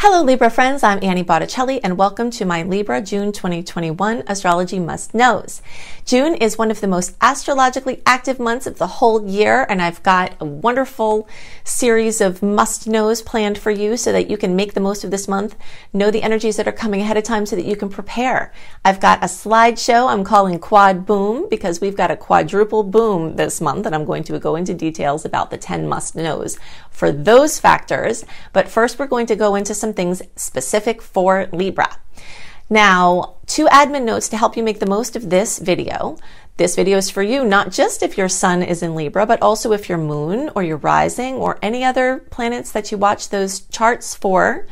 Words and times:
Hello, 0.00 0.22
Libra 0.22 0.48
friends. 0.48 0.84
I'm 0.84 1.00
Annie 1.02 1.24
Botticelli, 1.24 1.82
and 1.82 1.98
welcome 1.98 2.30
to 2.30 2.44
my 2.44 2.62
Libra 2.62 3.02
June 3.02 3.32
2021 3.32 4.22
Astrology 4.28 4.78
Must 4.78 5.12
Knows. 5.12 5.60
June 6.04 6.36
is 6.36 6.56
one 6.56 6.70
of 6.70 6.80
the 6.80 6.86
most 6.86 7.16
astrologically 7.20 8.00
active 8.06 8.38
months 8.38 8.68
of 8.68 8.78
the 8.78 8.86
whole 8.86 9.28
year, 9.28 9.66
and 9.68 9.82
I've 9.82 10.00
got 10.04 10.36
a 10.38 10.44
wonderful 10.44 11.28
series 11.64 12.20
of 12.20 12.44
must 12.44 12.86
knows 12.86 13.22
planned 13.22 13.58
for 13.58 13.72
you 13.72 13.96
so 13.96 14.12
that 14.12 14.30
you 14.30 14.38
can 14.38 14.54
make 14.54 14.74
the 14.74 14.80
most 14.80 15.02
of 15.02 15.10
this 15.10 15.26
month, 15.26 15.56
know 15.92 16.12
the 16.12 16.22
energies 16.22 16.58
that 16.58 16.68
are 16.68 16.72
coming 16.72 17.00
ahead 17.00 17.16
of 17.16 17.24
time 17.24 17.44
so 17.44 17.56
that 17.56 17.66
you 17.66 17.74
can 17.74 17.88
prepare. 17.88 18.52
I've 18.84 19.00
got 19.00 19.24
a 19.24 19.26
slideshow 19.26 20.08
I'm 20.08 20.22
calling 20.22 20.60
Quad 20.60 21.06
Boom 21.06 21.48
because 21.50 21.80
we've 21.80 21.96
got 21.96 22.12
a 22.12 22.16
quadruple 22.16 22.84
boom 22.84 23.34
this 23.34 23.60
month, 23.60 23.84
and 23.84 23.96
I'm 23.96 24.04
going 24.04 24.22
to 24.22 24.38
go 24.38 24.54
into 24.54 24.74
details 24.74 25.24
about 25.24 25.50
the 25.50 25.58
10 25.58 25.88
must 25.88 26.14
knows 26.14 26.56
for 26.88 27.10
those 27.10 27.58
factors. 27.58 28.24
But 28.52 28.68
first, 28.68 28.98
we're 28.98 29.06
going 29.08 29.26
to 29.26 29.36
go 29.36 29.56
into 29.56 29.74
some 29.74 29.87
things 29.92 30.22
specific 30.36 31.02
for 31.02 31.48
Libra. 31.52 31.98
Now, 32.70 33.36
two 33.46 33.66
admin 33.66 34.04
notes 34.04 34.28
to 34.28 34.36
help 34.36 34.56
you 34.56 34.62
make 34.62 34.78
the 34.78 34.86
most 34.86 35.16
of 35.16 35.30
this 35.30 35.58
video. 35.58 36.18
This 36.58 36.74
video 36.74 36.98
is 36.98 37.08
for 37.08 37.22
you, 37.22 37.44
not 37.44 37.70
just 37.70 38.02
if 38.02 38.18
your 38.18 38.28
sun 38.28 38.62
is 38.62 38.82
in 38.82 38.94
Libra, 38.94 39.24
but 39.26 39.40
also 39.40 39.72
if 39.72 39.88
your 39.88 39.96
moon 39.96 40.50
or 40.54 40.62
your 40.62 40.76
rising 40.76 41.36
or 41.36 41.58
any 41.62 41.84
other 41.84 42.26
planets 42.30 42.72
that 42.72 42.90
you 42.90 42.98
watch 42.98 43.28
those 43.28 43.60
charts 43.60 44.14
for. 44.14 44.66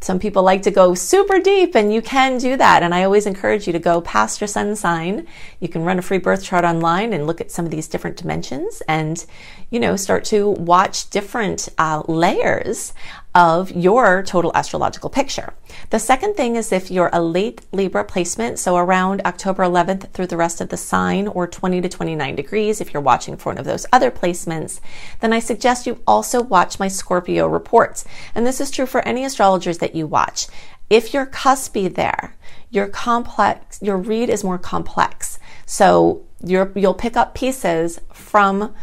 Some 0.00 0.18
people 0.18 0.42
like 0.42 0.60
to 0.62 0.70
go 0.70 0.94
super 0.94 1.38
deep, 1.38 1.74
and 1.74 1.90
you 1.90 2.02
can 2.02 2.36
do 2.36 2.58
that. 2.58 2.82
And 2.82 2.94
I 2.94 3.04
always 3.04 3.24
encourage 3.24 3.66
you 3.66 3.72
to 3.72 3.78
go 3.78 4.02
past 4.02 4.38
your 4.38 4.48
sun 4.48 4.76
sign. 4.76 5.26
You 5.60 5.68
can 5.68 5.82
run 5.82 5.98
a 5.98 6.02
free 6.02 6.18
birth 6.18 6.44
chart 6.44 6.62
online 6.62 7.14
and 7.14 7.26
look 7.26 7.40
at 7.40 7.50
some 7.50 7.64
of 7.64 7.70
these 7.70 7.88
different 7.88 8.18
dimensions 8.18 8.82
and, 8.86 9.24
you 9.70 9.80
know, 9.80 9.96
start 9.96 10.24
to 10.26 10.50
watch 10.50 11.08
different 11.08 11.70
uh, 11.78 12.02
layers 12.06 12.92
of 13.34 13.72
your 13.72 14.22
total 14.22 14.52
astrological 14.54 15.10
picture. 15.10 15.52
The 15.90 15.98
second 15.98 16.34
thing 16.34 16.54
is 16.54 16.70
if 16.70 16.90
you're 16.90 17.10
a 17.12 17.20
late 17.20 17.62
Libra 17.72 18.04
placement, 18.04 18.60
so 18.60 18.76
around 18.76 19.22
October 19.24 19.64
11th 19.64 20.12
through 20.12 20.28
the 20.28 20.36
rest 20.36 20.60
of 20.60 20.68
the 20.68 20.76
sign 20.76 21.26
or 21.26 21.48
20 21.48 21.80
to 21.80 21.88
29 21.88 22.36
degrees, 22.36 22.80
if 22.80 22.94
you're 22.94 23.02
watching 23.02 23.36
for 23.36 23.50
one 23.50 23.58
of 23.58 23.64
those 23.64 23.86
other 23.92 24.10
placements, 24.10 24.80
then 25.20 25.32
I 25.32 25.40
suggest 25.40 25.86
you 25.86 26.00
also 26.06 26.42
watch 26.42 26.78
my 26.78 26.86
Scorpio 26.86 27.48
reports. 27.48 28.04
And 28.34 28.46
this 28.46 28.60
is 28.60 28.70
true 28.70 28.86
for 28.86 29.00
any 29.06 29.24
astrologers 29.24 29.78
that 29.78 29.96
you 29.96 30.06
watch. 30.06 30.46
If 30.88 31.12
you're 31.12 31.26
cuspy 31.26 31.92
there, 31.92 32.36
your 32.70 32.86
complex, 32.86 33.80
your 33.82 33.96
read 33.96 34.28
is 34.28 34.44
more 34.44 34.58
complex. 34.58 35.38
So 35.66 36.24
you 36.44 36.70
will 36.74 36.94
pick 36.94 37.16
up 37.16 37.34
pieces 37.34 38.00
from 38.12 38.74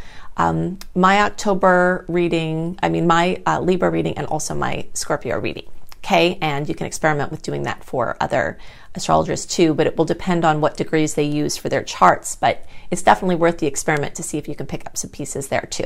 um, 0.41 0.79
my 0.95 1.21
October 1.21 2.05
reading, 2.07 2.79
I 2.81 2.89
mean, 2.89 3.05
my 3.05 3.41
uh, 3.45 3.59
Libra 3.59 3.91
reading, 3.91 4.17
and 4.17 4.25
also 4.27 4.55
my 4.55 4.87
Scorpio 4.93 5.39
reading. 5.39 5.67
Okay, 6.03 6.39
and 6.41 6.67
you 6.67 6.73
can 6.73 6.87
experiment 6.87 7.29
with 7.29 7.43
doing 7.43 7.63
that 7.63 7.83
for 7.83 8.17
other 8.19 8.57
astrologers 8.95 9.45
too, 9.45 9.75
but 9.75 9.85
it 9.85 9.97
will 9.97 10.05
depend 10.05 10.43
on 10.43 10.59
what 10.59 10.75
degrees 10.75 11.13
they 11.13 11.23
use 11.23 11.57
for 11.57 11.69
their 11.69 11.83
charts. 11.83 12.35
But 12.35 12.65
it's 12.89 13.03
definitely 13.03 13.35
worth 13.35 13.59
the 13.59 13.67
experiment 13.67 14.15
to 14.15 14.23
see 14.23 14.39
if 14.39 14.47
you 14.47 14.55
can 14.55 14.65
pick 14.65 14.85
up 14.87 14.97
some 14.97 15.11
pieces 15.11 15.49
there 15.49 15.67
too. 15.69 15.85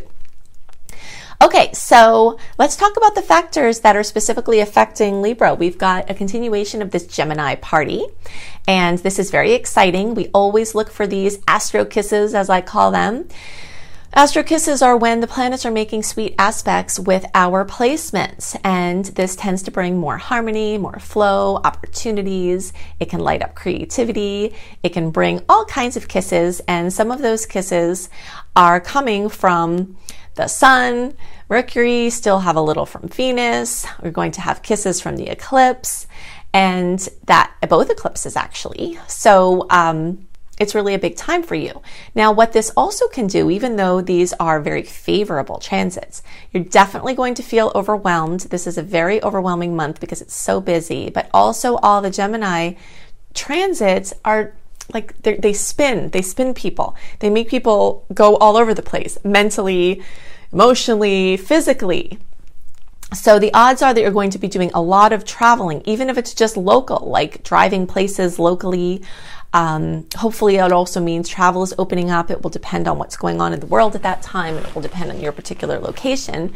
Okay, 1.43 1.73
so 1.73 2.39
let's 2.57 2.77
talk 2.77 2.95
about 2.95 3.13
the 3.13 3.21
factors 3.21 3.81
that 3.81 3.97
are 3.97 4.03
specifically 4.03 4.61
affecting 4.61 5.21
Libra. 5.21 5.53
We've 5.53 5.77
got 5.77 6.09
a 6.09 6.13
continuation 6.13 6.81
of 6.81 6.91
this 6.91 7.07
Gemini 7.07 7.55
party, 7.55 8.05
and 8.69 8.99
this 8.99 9.19
is 9.19 9.31
very 9.31 9.51
exciting. 9.51 10.15
We 10.15 10.29
always 10.33 10.73
look 10.73 10.89
for 10.89 11.05
these 11.05 11.39
astro 11.45 11.83
kisses, 11.83 12.33
as 12.33 12.49
I 12.49 12.61
call 12.61 12.91
them. 12.91 13.27
Astro 14.17 14.43
kisses 14.43 14.81
are 14.81 14.95
when 14.95 15.19
the 15.19 15.27
planets 15.27 15.65
are 15.65 15.71
making 15.71 16.01
sweet 16.01 16.35
aspects 16.39 16.97
with 16.97 17.25
our 17.35 17.65
placements, 17.65 18.57
and 18.63 19.03
this 19.03 19.35
tends 19.35 19.61
to 19.63 19.71
bring 19.71 19.97
more 19.97 20.17
harmony, 20.17 20.77
more 20.77 20.99
flow, 20.99 21.57
opportunities. 21.65 22.71
It 22.97 23.09
can 23.09 23.19
light 23.19 23.43
up 23.43 23.55
creativity. 23.55 24.55
It 24.83 24.93
can 24.93 25.11
bring 25.11 25.41
all 25.49 25.65
kinds 25.65 25.97
of 25.97 26.07
kisses, 26.07 26.61
and 26.65 26.93
some 26.93 27.11
of 27.11 27.21
those 27.21 27.45
kisses 27.45 28.09
are 28.55 28.79
coming 28.79 29.27
from 29.27 29.97
the 30.35 30.47
sun, 30.47 31.17
Mercury, 31.49 32.09
still 32.09 32.39
have 32.39 32.55
a 32.55 32.61
little 32.61 32.85
from 32.85 33.09
Venus. 33.09 33.85
We're 34.01 34.11
going 34.11 34.31
to 34.31 34.41
have 34.41 34.61
kisses 34.61 35.01
from 35.01 35.17
the 35.17 35.27
eclipse, 35.27 36.07
and 36.53 37.05
that 37.25 37.53
both 37.67 37.89
eclipses 37.89 38.37
actually. 38.37 38.97
So, 39.07 39.67
um, 39.69 40.25
it's 40.59 40.73
really 40.73 40.93
a 40.93 40.99
big 40.99 41.15
time 41.15 41.43
for 41.43 41.55
you. 41.55 41.81
Now, 42.13 42.31
what 42.31 42.53
this 42.53 42.71
also 42.77 43.07
can 43.07 43.27
do, 43.27 43.49
even 43.49 43.75
though 43.75 44.01
these 44.01 44.33
are 44.33 44.61
very 44.61 44.83
favorable 44.83 45.57
transits, 45.57 46.23
you're 46.51 46.63
definitely 46.63 47.13
going 47.13 47.33
to 47.35 47.43
feel 47.43 47.71
overwhelmed. 47.75 48.41
This 48.41 48.65
is 48.65 48.77
a 48.77 48.83
very 48.83 49.21
overwhelming 49.21 49.75
month 49.75 49.99
because 49.99 50.21
it's 50.21 50.35
so 50.35 50.61
busy, 50.61 51.09
but 51.09 51.29
also 51.33 51.75
all 51.77 52.01
the 52.01 52.09
Gemini 52.09 52.73
transits 53.33 54.13
are 54.23 54.53
like 54.93 55.21
they 55.23 55.53
spin, 55.53 56.09
they 56.11 56.21
spin 56.21 56.53
people. 56.53 56.95
They 57.19 57.29
make 57.29 57.49
people 57.49 58.05
go 58.13 58.37
all 58.37 58.55
over 58.55 58.73
the 58.73 58.83
place 58.83 59.17
mentally, 59.23 60.03
emotionally, 60.53 61.37
physically. 61.37 62.19
So 63.13 63.39
the 63.39 63.53
odds 63.53 63.81
are 63.81 63.93
that 63.93 64.01
you're 64.01 64.11
going 64.11 64.31
to 64.31 64.39
be 64.39 64.47
doing 64.47 64.71
a 64.73 64.81
lot 64.81 65.13
of 65.13 65.25
traveling, 65.25 65.81
even 65.85 66.09
if 66.09 66.17
it's 66.17 66.33
just 66.33 66.57
local, 66.57 67.07
like 67.07 67.43
driving 67.43 67.87
places 67.87 68.39
locally, 68.39 69.03
um, 69.55 70.05
hopefully, 70.17 70.57
it 70.57 70.73
also 70.73 70.99
means 70.99 71.29
travel 71.29 71.63
is 71.63 71.73
opening 71.77 72.11
up. 72.11 72.29
It 72.29 72.43
will 72.43 72.49
depend 72.49 72.89
on 72.89 72.97
what's 72.97 73.15
going 73.15 73.39
on 73.39 73.53
in 73.53 73.61
the 73.61 73.65
world 73.65 73.95
at 73.95 74.03
that 74.03 74.21
time, 74.21 74.57
and 74.57 74.65
it 74.65 74.75
will 74.75 74.81
depend 74.81 75.11
on 75.11 75.21
your 75.21 75.31
particular 75.31 75.79
location. 75.79 76.53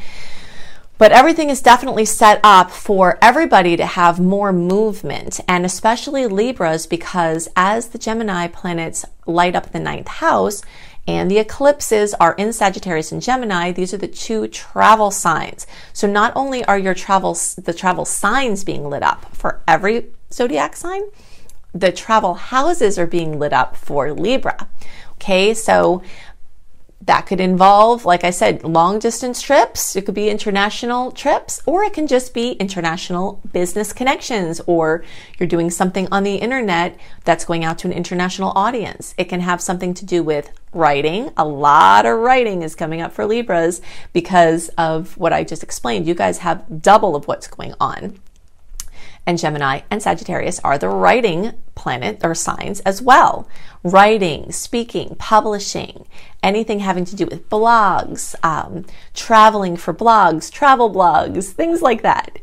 But 0.97 1.13
everything 1.13 1.49
is 1.49 1.61
definitely 1.61 2.03
set 2.03 2.41
up 2.43 2.71
for 2.71 3.17
everybody 3.21 3.77
to 3.77 3.85
have 3.85 4.19
more 4.19 4.51
movement, 4.51 5.39
and 5.47 5.65
especially 5.65 6.27
Libras, 6.27 6.87
because 6.87 7.47
as 7.55 7.87
the 7.87 7.97
Gemini 7.97 8.47
planets 8.47 9.05
light 9.25 9.55
up 9.55 9.71
the 9.71 9.79
ninth 9.79 10.09
house, 10.09 10.61
and 11.09 11.31
the 11.31 11.39
eclipses 11.39 12.13
are 12.13 12.33
in 12.33 12.53
Sagittarius 12.53 13.11
and 13.11 13.19
Gemini. 13.19 13.71
These 13.71 13.95
are 13.95 13.97
the 13.97 14.07
two 14.07 14.47
travel 14.47 15.09
signs. 15.09 15.65
So 15.91 16.07
not 16.07 16.31
only 16.35 16.63
are 16.65 16.77
your 16.77 16.93
travel 16.93 17.35
the 17.57 17.73
travel 17.73 18.05
signs 18.05 18.63
being 18.63 18.87
lit 18.87 19.01
up 19.01 19.35
for 19.35 19.59
every 19.67 20.09
zodiac 20.31 20.75
sign, 20.75 21.01
the 21.73 21.91
travel 21.91 22.35
houses 22.35 22.99
are 22.99 23.07
being 23.07 23.39
lit 23.39 23.53
up 23.53 23.75
for 23.75 24.13
Libra. 24.13 24.69
Okay, 25.13 25.55
so 25.55 26.03
that 27.09 27.25
could 27.25 27.39
involve, 27.39 28.05
like 28.05 28.23
I 28.23 28.29
said, 28.29 28.63
long 28.63 28.99
distance 28.99 29.41
trips. 29.41 29.95
It 29.95 30.05
could 30.05 30.13
be 30.13 30.29
international 30.29 31.11
trips, 31.11 31.59
or 31.65 31.83
it 31.83 31.91
can 31.91 32.05
just 32.05 32.35
be 32.35 32.51
international 32.51 33.41
business 33.51 33.91
connections, 33.93 34.61
or 34.67 35.03
you're 35.39 35.49
doing 35.49 35.71
something 35.71 36.07
on 36.11 36.21
the 36.21 36.35
internet 36.35 36.99
that's 37.25 37.45
going 37.45 37.65
out 37.65 37.79
to 37.79 37.87
an 37.87 37.93
international 37.93 38.53
audience. 38.55 39.15
It 39.17 39.23
can 39.23 39.39
have 39.39 39.59
something 39.59 39.95
to 39.95 40.05
do 40.05 40.21
with 40.21 40.51
writing. 40.71 41.31
A 41.35 41.45
lot 41.45 42.05
of 42.05 42.19
writing 42.19 42.61
is 42.61 42.75
coming 42.75 43.01
up 43.01 43.11
for 43.11 43.25
Libras 43.25 43.81
because 44.13 44.69
of 44.77 45.17
what 45.17 45.33
I 45.33 45.43
just 45.43 45.63
explained. 45.63 46.07
You 46.07 46.13
guys 46.13 46.37
have 46.37 46.79
double 46.79 47.15
of 47.15 47.27
what's 47.27 47.47
going 47.47 47.73
on 47.79 48.19
and 49.29 49.37
Gemini 49.37 49.81
and 49.91 50.01
Sagittarius 50.01 50.59
are 50.63 50.79
the 50.79 50.89
writing 50.89 51.53
planet 51.75 52.21
or 52.23 52.33
signs 52.33 52.79
as 52.79 52.99
well. 52.99 53.47
Writing, 53.83 54.51
speaking, 54.51 55.15
publishing, 55.19 56.07
anything 56.41 56.79
having 56.79 57.05
to 57.05 57.15
do 57.15 57.27
with 57.27 57.47
blogs, 57.47 58.33
um, 58.43 58.87
traveling 59.13 59.77
for 59.77 59.93
blogs, 59.93 60.51
travel 60.51 60.91
blogs, 60.91 61.51
things 61.51 61.83
like 61.83 62.01
that 62.01 62.39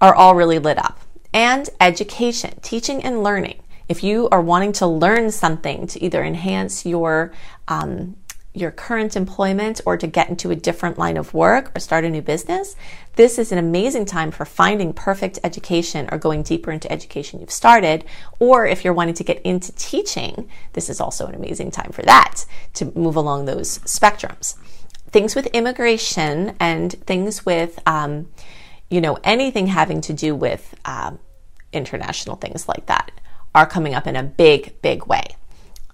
are 0.00 0.14
all 0.14 0.36
really 0.36 0.60
lit 0.60 0.78
up. 0.78 1.00
And 1.34 1.68
education, 1.80 2.60
teaching 2.62 3.02
and 3.02 3.24
learning. 3.24 3.60
If 3.88 4.04
you 4.04 4.28
are 4.30 4.40
wanting 4.40 4.74
to 4.74 4.86
learn 4.86 5.32
something 5.32 5.88
to 5.88 6.00
either 6.04 6.22
enhance 6.22 6.86
your 6.86 7.32
um, 7.66 8.14
your 8.58 8.70
current 8.70 9.16
employment 9.16 9.80
or 9.86 9.96
to 9.96 10.06
get 10.06 10.28
into 10.28 10.50
a 10.50 10.56
different 10.56 10.98
line 10.98 11.16
of 11.16 11.32
work 11.32 11.72
or 11.74 11.80
start 11.80 12.04
a 12.04 12.10
new 12.10 12.20
business, 12.20 12.76
this 13.16 13.38
is 13.38 13.52
an 13.52 13.58
amazing 13.58 14.04
time 14.04 14.30
for 14.30 14.44
finding 14.44 14.92
perfect 14.92 15.38
education 15.42 16.08
or 16.12 16.18
going 16.18 16.42
deeper 16.42 16.70
into 16.70 16.90
education 16.90 17.40
you've 17.40 17.50
started. 17.50 18.04
Or 18.38 18.66
if 18.66 18.84
you're 18.84 18.92
wanting 18.92 19.14
to 19.14 19.24
get 19.24 19.40
into 19.42 19.72
teaching, 19.72 20.48
this 20.72 20.90
is 20.90 21.00
also 21.00 21.26
an 21.26 21.34
amazing 21.34 21.70
time 21.70 21.92
for 21.92 22.02
that 22.02 22.44
to 22.74 22.92
move 22.96 23.16
along 23.16 23.44
those 23.44 23.78
spectrums. 23.80 24.56
Things 25.10 25.34
with 25.34 25.46
immigration 25.48 26.56
and 26.60 26.92
things 27.06 27.46
with, 27.46 27.78
um, 27.86 28.28
you 28.90 29.00
know, 29.00 29.18
anything 29.24 29.68
having 29.68 30.00
to 30.02 30.12
do 30.12 30.34
with 30.34 30.74
um, 30.84 31.18
international 31.72 32.36
things 32.36 32.68
like 32.68 32.86
that 32.86 33.10
are 33.54 33.66
coming 33.66 33.94
up 33.94 34.06
in 34.06 34.16
a 34.16 34.22
big, 34.22 34.80
big 34.82 35.06
way. 35.06 35.37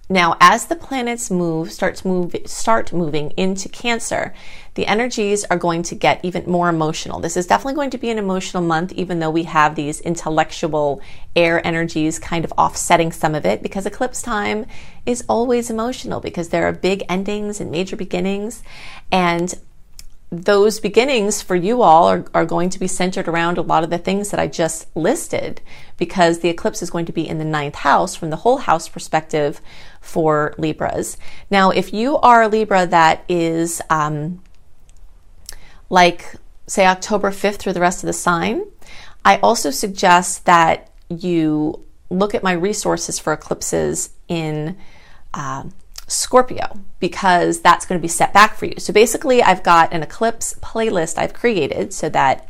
Now, 0.07 0.37
as 0.39 0.67
the 0.67 0.75
planets 0.75 1.31
move, 1.31 1.71
starts 1.71 2.05
move, 2.05 2.35
start 2.45 2.93
moving 2.93 3.31
into 3.31 3.69
Cancer, 3.69 4.35
the 4.75 4.85
energies 4.85 5.45
are 5.45 5.57
going 5.57 5.81
to 5.83 5.95
get 5.95 6.23
even 6.23 6.43
more 6.45 6.69
emotional. 6.69 7.19
This 7.19 7.35
is 7.35 7.47
definitely 7.47 7.73
going 7.73 7.89
to 7.89 7.97
be 7.97 8.11
an 8.11 8.19
emotional 8.19 8.61
month, 8.61 8.91
even 8.91 9.19
though 9.19 9.31
we 9.31 9.43
have 9.43 9.73
these 9.73 10.01
intellectual 10.01 11.01
air 11.35 11.65
energies 11.65 12.19
kind 12.19 12.45
of 12.45 12.51
offsetting 12.53 13.11
some 13.11 13.33
of 13.33 13.45
it, 13.45 13.63
because 13.63 13.87
eclipse 13.87 14.21
time 14.21 14.67
is 15.07 15.23
always 15.27 15.71
emotional 15.71 16.19
because 16.19 16.49
there 16.49 16.67
are 16.67 16.73
big 16.73 17.03
endings 17.09 17.59
and 17.59 17.71
major 17.71 17.95
beginnings. 17.95 18.61
And 19.11 19.55
those 20.43 20.79
beginnings 20.79 21.41
for 21.41 21.55
you 21.55 21.81
all 21.81 22.07
are, 22.07 22.25
are 22.33 22.45
going 22.45 22.69
to 22.69 22.79
be 22.79 22.87
centered 22.87 23.27
around 23.27 23.57
a 23.57 23.61
lot 23.61 23.83
of 23.83 23.89
the 23.89 23.97
things 23.97 24.31
that 24.31 24.39
I 24.39 24.47
just 24.47 24.87
listed 24.95 25.61
because 25.97 26.39
the 26.39 26.49
eclipse 26.49 26.81
is 26.81 26.89
going 26.89 27.05
to 27.05 27.11
be 27.11 27.27
in 27.27 27.37
the 27.37 27.45
ninth 27.45 27.75
house 27.75 28.15
from 28.15 28.29
the 28.29 28.37
whole 28.37 28.57
house 28.57 28.87
perspective 28.89 29.61
for 30.01 30.53
Libras. 30.57 31.17
Now, 31.49 31.69
if 31.69 31.93
you 31.93 32.17
are 32.17 32.43
a 32.43 32.47
Libra 32.47 32.85
that 32.87 33.23
is 33.29 33.81
um, 33.89 34.41
like, 35.89 36.35
say, 36.67 36.85
October 36.85 37.31
5th 37.31 37.57
through 37.57 37.73
the 37.73 37.79
rest 37.79 38.03
of 38.03 38.07
the 38.07 38.13
sign, 38.13 38.65
I 39.23 39.37
also 39.37 39.71
suggest 39.71 40.45
that 40.45 40.91
you 41.09 41.83
look 42.09 42.35
at 42.35 42.43
my 42.43 42.53
resources 42.53 43.19
for 43.19 43.33
eclipses 43.33 44.09
in. 44.27 44.77
Uh, 45.33 45.65
Scorpio 46.07 46.79
because 46.99 47.61
that's 47.61 47.85
going 47.85 47.99
to 47.99 48.01
be 48.01 48.07
set 48.07 48.33
back 48.33 48.55
for 48.55 48.65
you. 48.65 48.75
So 48.77 48.93
basically, 48.93 49.41
I've 49.41 49.63
got 49.63 49.93
an 49.93 50.03
eclipse 50.03 50.53
playlist 50.61 51.17
I've 51.17 51.33
created 51.33 51.93
so 51.93 52.09
that 52.09 52.47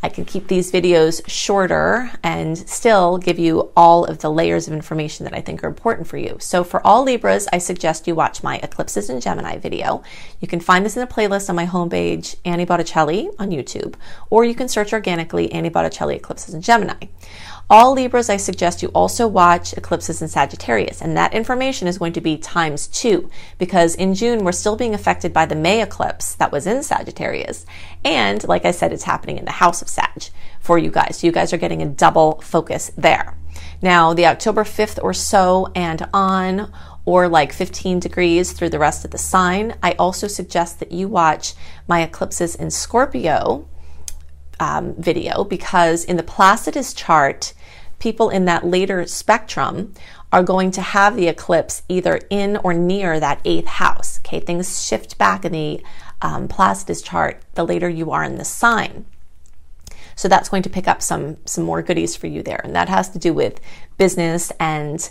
I 0.00 0.08
can 0.08 0.24
keep 0.24 0.46
these 0.46 0.70
videos 0.70 1.28
shorter 1.28 2.12
and 2.22 2.56
still 2.56 3.18
give 3.18 3.36
you 3.36 3.72
all 3.76 4.04
of 4.04 4.18
the 4.18 4.30
layers 4.30 4.68
of 4.68 4.72
information 4.72 5.24
that 5.24 5.34
I 5.34 5.40
think 5.40 5.64
are 5.64 5.66
important 5.66 6.06
for 6.06 6.16
you. 6.16 6.36
So 6.38 6.62
for 6.62 6.86
all 6.86 7.02
Libras, 7.02 7.48
I 7.52 7.58
suggest 7.58 8.06
you 8.06 8.14
watch 8.14 8.44
my 8.44 8.58
Eclipses 8.62 9.10
in 9.10 9.20
Gemini 9.20 9.58
video. 9.58 10.04
You 10.38 10.46
can 10.46 10.60
find 10.60 10.86
this 10.86 10.96
in 10.96 11.00
the 11.00 11.12
playlist 11.12 11.50
on 11.50 11.56
my 11.56 11.66
homepage, 11.66 12.36
Annie 12.44 12.64
Botticelli 12.64 13.28
on 13.40 13.50
YouTube, 13.50 13.96
or 14.30 14.44
you 14.44 14.54
can 14.54 14.68
search 14.68 14.92
organically 14.92 15.50
Annie 15.50 15.68
Botticelli 15.68 16.14
Eclipses 16.14 16.54
in 16.54 16.62
Gemini. 16.62 17.08
All 17.70 17.92
Libras, 17.92 18.30
I 18.30 18.38
suggest 18.38 18.82
you 18.82 18.88
also 18.94 19.28
watch 19.28 19.74
eclipses 19.74 20.22
in 20.22 20.28
Sagittarius, 20.28 21.02
and 21.02 21.14
that 21.18 21.34
information 21.34 21.86
is 21.86 21.98
going 21.98 22.14
to 22.14 22.20
be 22.22 22.38
times 22.38 22.86
two 22.86 23.28
because 23.58 23.94
in 23.94 24.14
June 24.14 24.42
we're 24.42 24.52
still 24.52 24.74
being 24.74 24.94
affected 24.94 25.34
by 25.34 25.44
the 25.44 25.54
May 25.54 25.82
eclipse 25.82 26.34
that 26.36 26.50
was 26.50 26.66
in 26.66 26.82
Sagittarius. 26.82 27.66
And 28.02 28.42
like 28.48 28.64
I 28.64 28.70
said, 28.70 28.90
it's 28.90 29.04
happening 29.04 29.36
in 29.36 29.44
the 29.44 29.50
house 29.50 29.82
of 29.82 29.90
Sag 29.90 30.08
for 30.60 30.78
you 30.78 30.90
guys. 30.90 31.18
So 31.18 31.26
you 31.26 31.32
guys 31.32 31.52
are 31.52 31.58
getting 31.58 31.82
a 31.82 31.86
double 31.86 32.40
focus 32.40 32.90
there. 32.96 33.36
Now, 33.82 34.14
the 34.14 34.26
October 34.26 34.64
5th 34.64 35.02
or 35.02 35.12
so 35.12 35.70
and 35.74 36.08
on, 36.14 36.72
or 37.04 37.28
like 37.28 37.52
15 37.52 38.00
degrees 38.00 38.52
through 38.52 38.70
the 38.70 38.78
rest 38.78 39.04
of 39.04 39.10
the 39.10 39.18
sign, 39.18 39.76
I 39.82 39.92
also 39.92 40.26
suggest 40.26 40.78
that 40.80 40.90
you 40.90 41.06
watch 41.06 41.52
my 41.86 42.00
eclipses 42.02 42.54
in 42.54 42.70
Scorpio 42.70 43.68
um, 44.60 44.94
video 44.94 45.44
because 45.44 46.04
in 46.04 46.16
the 46.16 46.22
Placidus 46.22 46.92
chart, 46.92 47.52
people 47.98 48.30
in 48.30 48.44
that 48.44 48.64
later 48.64 49.06
spectrum 49.06 49.94
are 50.32 50.42
going 50.42 50.70
to 50.72 50.82
have 50.82 51.16
the 51.16 51.28
eclipse 51.28 51.82
either 51.88 52.20
in 52.30 52.56
or 52.58 52.74
near 52.74 53.18
that 53.18 53.40
eighth 53.44 53.66
house. 53.66 54.18
Okay, 54.20 54.40
things 54.40 54.86
shift 54.86 55.18
back 55.18 55.44
in 55.44 55.52
the 55.52 55.82
um, 56.20 56.48
Placidus 56.48 57.02
chart 57.02 57.42
the 57.54 57.64
later 57.64 57.88
you 57.88 58.10
are 58.10 58.24
in 58.24 58.36
the 58.36 58.44
sign. 58.44 59.06
So 60.16 60.28
that's 60.28 60.48
going 60.48 60.64
to 60.64 60.70
pick 60.70 60.88
up 60.88 61.00
some 61.00 61.36
some 61.44 61.64
more 61.64 61.80
goodies 61.80 62.16
for 62.16 62.26
you 62.26 62.42
there, 62.42 62.60
and 62.64 62.74
that 62.74 62.88
has 62.88 63.08
to 63.10 63.18
do 63.18 63.32
with 63.32 63.60
business 63.96 64.52
and 64.58 65.08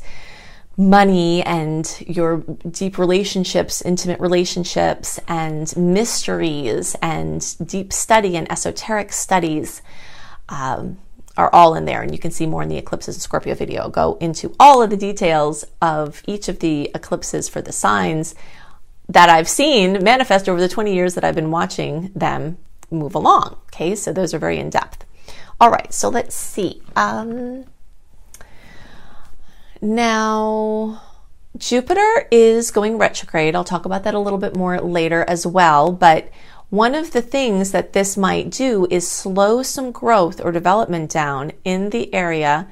money 0.77 1.41
and 1.43 2.03
your 2.05 2.37
deep 2.69 2.99
relationships, 2.99 3.81
intimate 3.81 4.19
relationships, 4.19 5.19
and 5.27 5.75
mysteries 5.75 6.95
and 7.01 7.55
deep 7.65 7.91
study 7.91 8.37
and 8.37 8.51
esoteric 8.51 9.11
studies. 9.11 9.81
Um, 10.49 10.97
are 11.37 11.53
all 11.53 11.75
in 11.75 11.85
there, 11.85 12.01
and 12.01 12.11
you 12.11 12.17
can 12.17 12.31
see 12.31 12.45
more 12.45 12.63
in 12.63 12.69
the 12.69 12.77
eclipses 12.77 13.15
and 13.15 13.21
Scorpio 13.21 13.53
video. 13.53 13.83
I'll 13.83 13.89
go 13.89 14.17
into 14.19 14.55
all 14.59 14.81
of 14.81 14.89
the 14.89 14.97
details 14.97 15.63
of 15.81 16.23
each 16.25 16.49
of 16.49 16.59
the 16.59 16.91
eclipses 16.95 17.47
for 17.47 17.61
the 17.61 17.71
signs 17.71 18.35
that 19.07 19.29
I've 19.29 19.47
seen 19.47 20.03
manifest 20.03 20.49
over 20.49 20.59
the 20.59 20.67
20 20.67 20.93
years 20.93 21.15
that 21.15 21.23
I've 21.23 21.35
been 21.35 21.51
watching 21.51 22.11
them 22.13 22.57
move 22.91 23.15
along. 23.15 23.57
Okay, 23.67 23.95
so 23.95 24.11
those 24.11 24.33
are 24.33 24.39
very 24.39 24.57
in 24.57 24.69
depth. 24.69 25.05
All 25.59 25.69
right, 25.69 25.93
so 25.93 26.09
let's 26.09 26.35
see. 26.35 26.81
Um, 26.95 27.65
now, 29.81 31.01
Jupiter 31.57 32.27
is 32.31 32.71
going 32.71 32.97
retrograde. 32.97 33.55
I'll 33.55 33.63
talk 33.63 33.85
about 33.85 34.03
that 34.03 34.13
a 34.13 34.19
little 34.19 34.39
bit 34.39 34.55
more 34.55 34.79
later 34.79 35.23
as 35.27 35.45
well, 35.45 35.91
but 35.91 36.29
one 36.69 36.95
of 36.95 37.11
the 37.11 37.21
things 37.21 37.71
that 37.71 37.93
this 37.93 38.17
might 38.17 38.49
do 38.49 38.87
is 38.89 39.07
slow 39.07 39.63
some 39.63 39.91
growth 39.91 40.43
or 40.43 40.51
development 40.51 41.09
down 41.09 41.53
in 41.63 41.91
the 41.91 42.13
area 42.13 42.67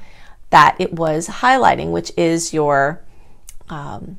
that 0.49 0.75
it 0.79 0.93
was 0.93 1.27
highlighting, 1.27 1.91
which 1.91 2.11
is 2.17 2.53
your 2.53 3.01
um, 3.69 4.17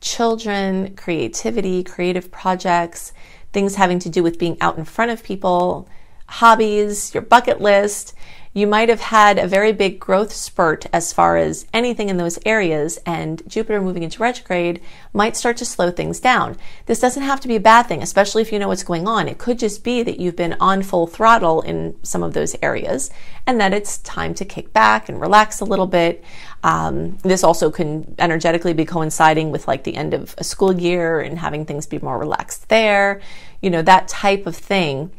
children, 0.00 0.94
creativity, 0.94 1.82
creative 1.82 2.30
projects, 2.30 3.14
things 3.52 3.76
having 3.76 3.98
to 4.00 4.10
do 4.10 4.22
with 4.22 4.38
being 4.38 4.58
out 4.60 4.76
in 4.76 4.84
front 4.84 5.10
of 5.10 5.22
people, 5.22 5.88
hobbies, 6.26 7.14
your 7.14 7.22
bucket 7.22 7.60
list 7.60 8.14
you 8.54 8.68
might 8.68 8.88
have 8.88 9.00
had 9.00 9.36
a 9.36 9.48
very 9.48 9.72
big 9.72 9.98
growth 9.98 10.32
spurt 10.32 10.86
as 10.92 11.12
far 11.12 11.36
as 11.36 11.66
anything 11.74 12.08
in 12.08 12.18
those 12.18 12.38
areas, 12.46 12.98
and 13.04 13.42
Jupiter 13.48 13.80
moving 13.80 14.04
into 14.04 14.22
retrograde 14.22 14.80
might 15.12 15.36
start 15.36 15.56
to 15.56 15.64
slow 15.64 15.90
things 15.90 16.20
down. 16.20 16.56
This 16.86 17.00
doesn't 17.00 17.24
have 17.24 17.40
to 17.40 17.48
be 17.48 17.56
a 17.56 17.60
bad 17.60 17.82
thing, 17.82 18.00
especially 18.00 18.42
if 18.42 18.52
you 18.52 18.60
know 18.60 18.68
what's 18.68 18.84
going 18.84 19.08
on. 19.08 19.26
It 19.26 19.38
could 19.38 19.58
just 19.58 19.82
be 19.82 20.04
that 20.04 20.20
you've 20.20 20.36
been 20.36 20.56
on 20.60 20.84
full 20.84 21.08
throttle 21.08 21.62
in 21.62 21.96
some 22.04 22.22
of 22.22 22.32
those 22.32 22.54
areas, 22.62 23.10
and 23.44 23.60
that 23.60 23.74
it's 23.74 23.98
time 23.98 24.34
to 24.34 24.44
kick 24.44 24.72
back 24.72 25.08
and 25.08 25.20
relax 25.20 25.60
a 25.60 25.64
little 25.64 25.88
bit. 25.88 26.22
Um, 26.62 27.18
this 27.18 27.42
also 27.42 27.72
can 27.72 28.14
energetically 28.20 28.72
be 28.72 28.84
coinciding 28.84 29.50
with 29.50 29.66
like 29.66 29.82
the 29.82 29.96
end 29.96 30.14
of 30.14 30.32
a 30.38 30.44
school 30.44 30.72
year 30.72 31.20
and 31.20 31.40
having 31.40 31.66
things 31.66 31.86
be 31.86 31.98
more 31.98 32.18
relaxed 32.18 32.68
there, 32.68 33.20
you 33.60 33.68
know, 33.68 33.82
that 33.82 34.06
type 34.06 34.46
of 34.46 34.54
thing. 34.54 35.10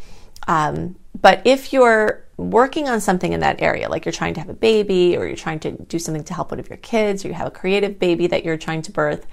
Um, 0.48 0.96
but 1.22 1.42
if 1.46 1.72
you're 1.72 2.26
working 2.38 2.90
on 2.90 3.00
something 3.00 3.32
in 3.32 3.40
that 3.40 3.62
area, 3.62 3.90
like 3.90 4.06
you're 4.06 4.12
trying 4.12 4.34
to 4.34 4.40
have 4.42 4.50
a 4.50 4.54
baby 4.54 5.16
or 5.16 5.26
you're 5.26 5.36
trying 5.36 5.60
to 5.60 5.72
do 5.72 5.98
something 5.98 6.24
to 6.26 6.34
help 6.34 6.52
one 6.52 6.60
of 6.60 6.70
your 6.70 6.78
kids 6.78 7.24
or 7.24 7.30
you 7.30 7.34
have 7.34 7.48
a 7.48 7.52
creative 7.52 7.98
baby 8.00 8.28
that 8.28 8.44
you're 8.44 8.58
trying 8.58 8.82
to 8.82 8.92
birth 8.92 9.26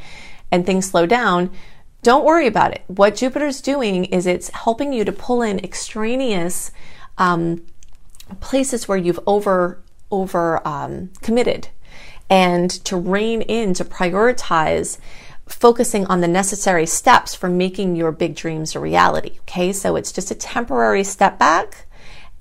and 0.50 0.64
things 0.64 0.88
slow 0.88 1.06
down, 1.06 1.50
don't 2.02 2.25
worry 2.25 2.46
about 2.46 2.73
it. 2.73 2.82
What 2.87 3.17
Jupiter's 3.17 3.61
doing 3.61 4.05
is 4.06 4.26
it's 4.26 4.50
helping 4.50 4.93
you 4.93 5.05
to 5.05 5.12
pull 5.12 5.43
in 5.43 5.58
extraneous 5.61 6.70
um, 7.19 7.64
places 8.40 8.87
where 8.87 8.99
you've 8.99 9.20
over 9.26 9.82
over 10.11 10.67
um, 10.69 11.11
committed 11.23 11.69
and 12.29 12.70
to 12.70 12.96
rein 12.96 13.43
in 13.43 13.73
to 13.75 13.84
prioritize 13.84 14.99
focusing 15.47 16.06
on 16.06 16.21
the 16.21 16.29
necessary 16.29 16.87
steps 16.87 17.35
for 17.35 17.49
making 17.49 17.97
your 17.97 18.12
big 18.12 18.35
dreams 18.35 18.75
a 18.75 18.81
reality. 18.81 19.39
Okay, 19.41 19.73
so 19.73 19.97
it's 19.97 20.12
just 20.12 20.31
a 20.31 20.35
temporary 20.35 21.05
step 21.05 21.39
back 21.39 21.87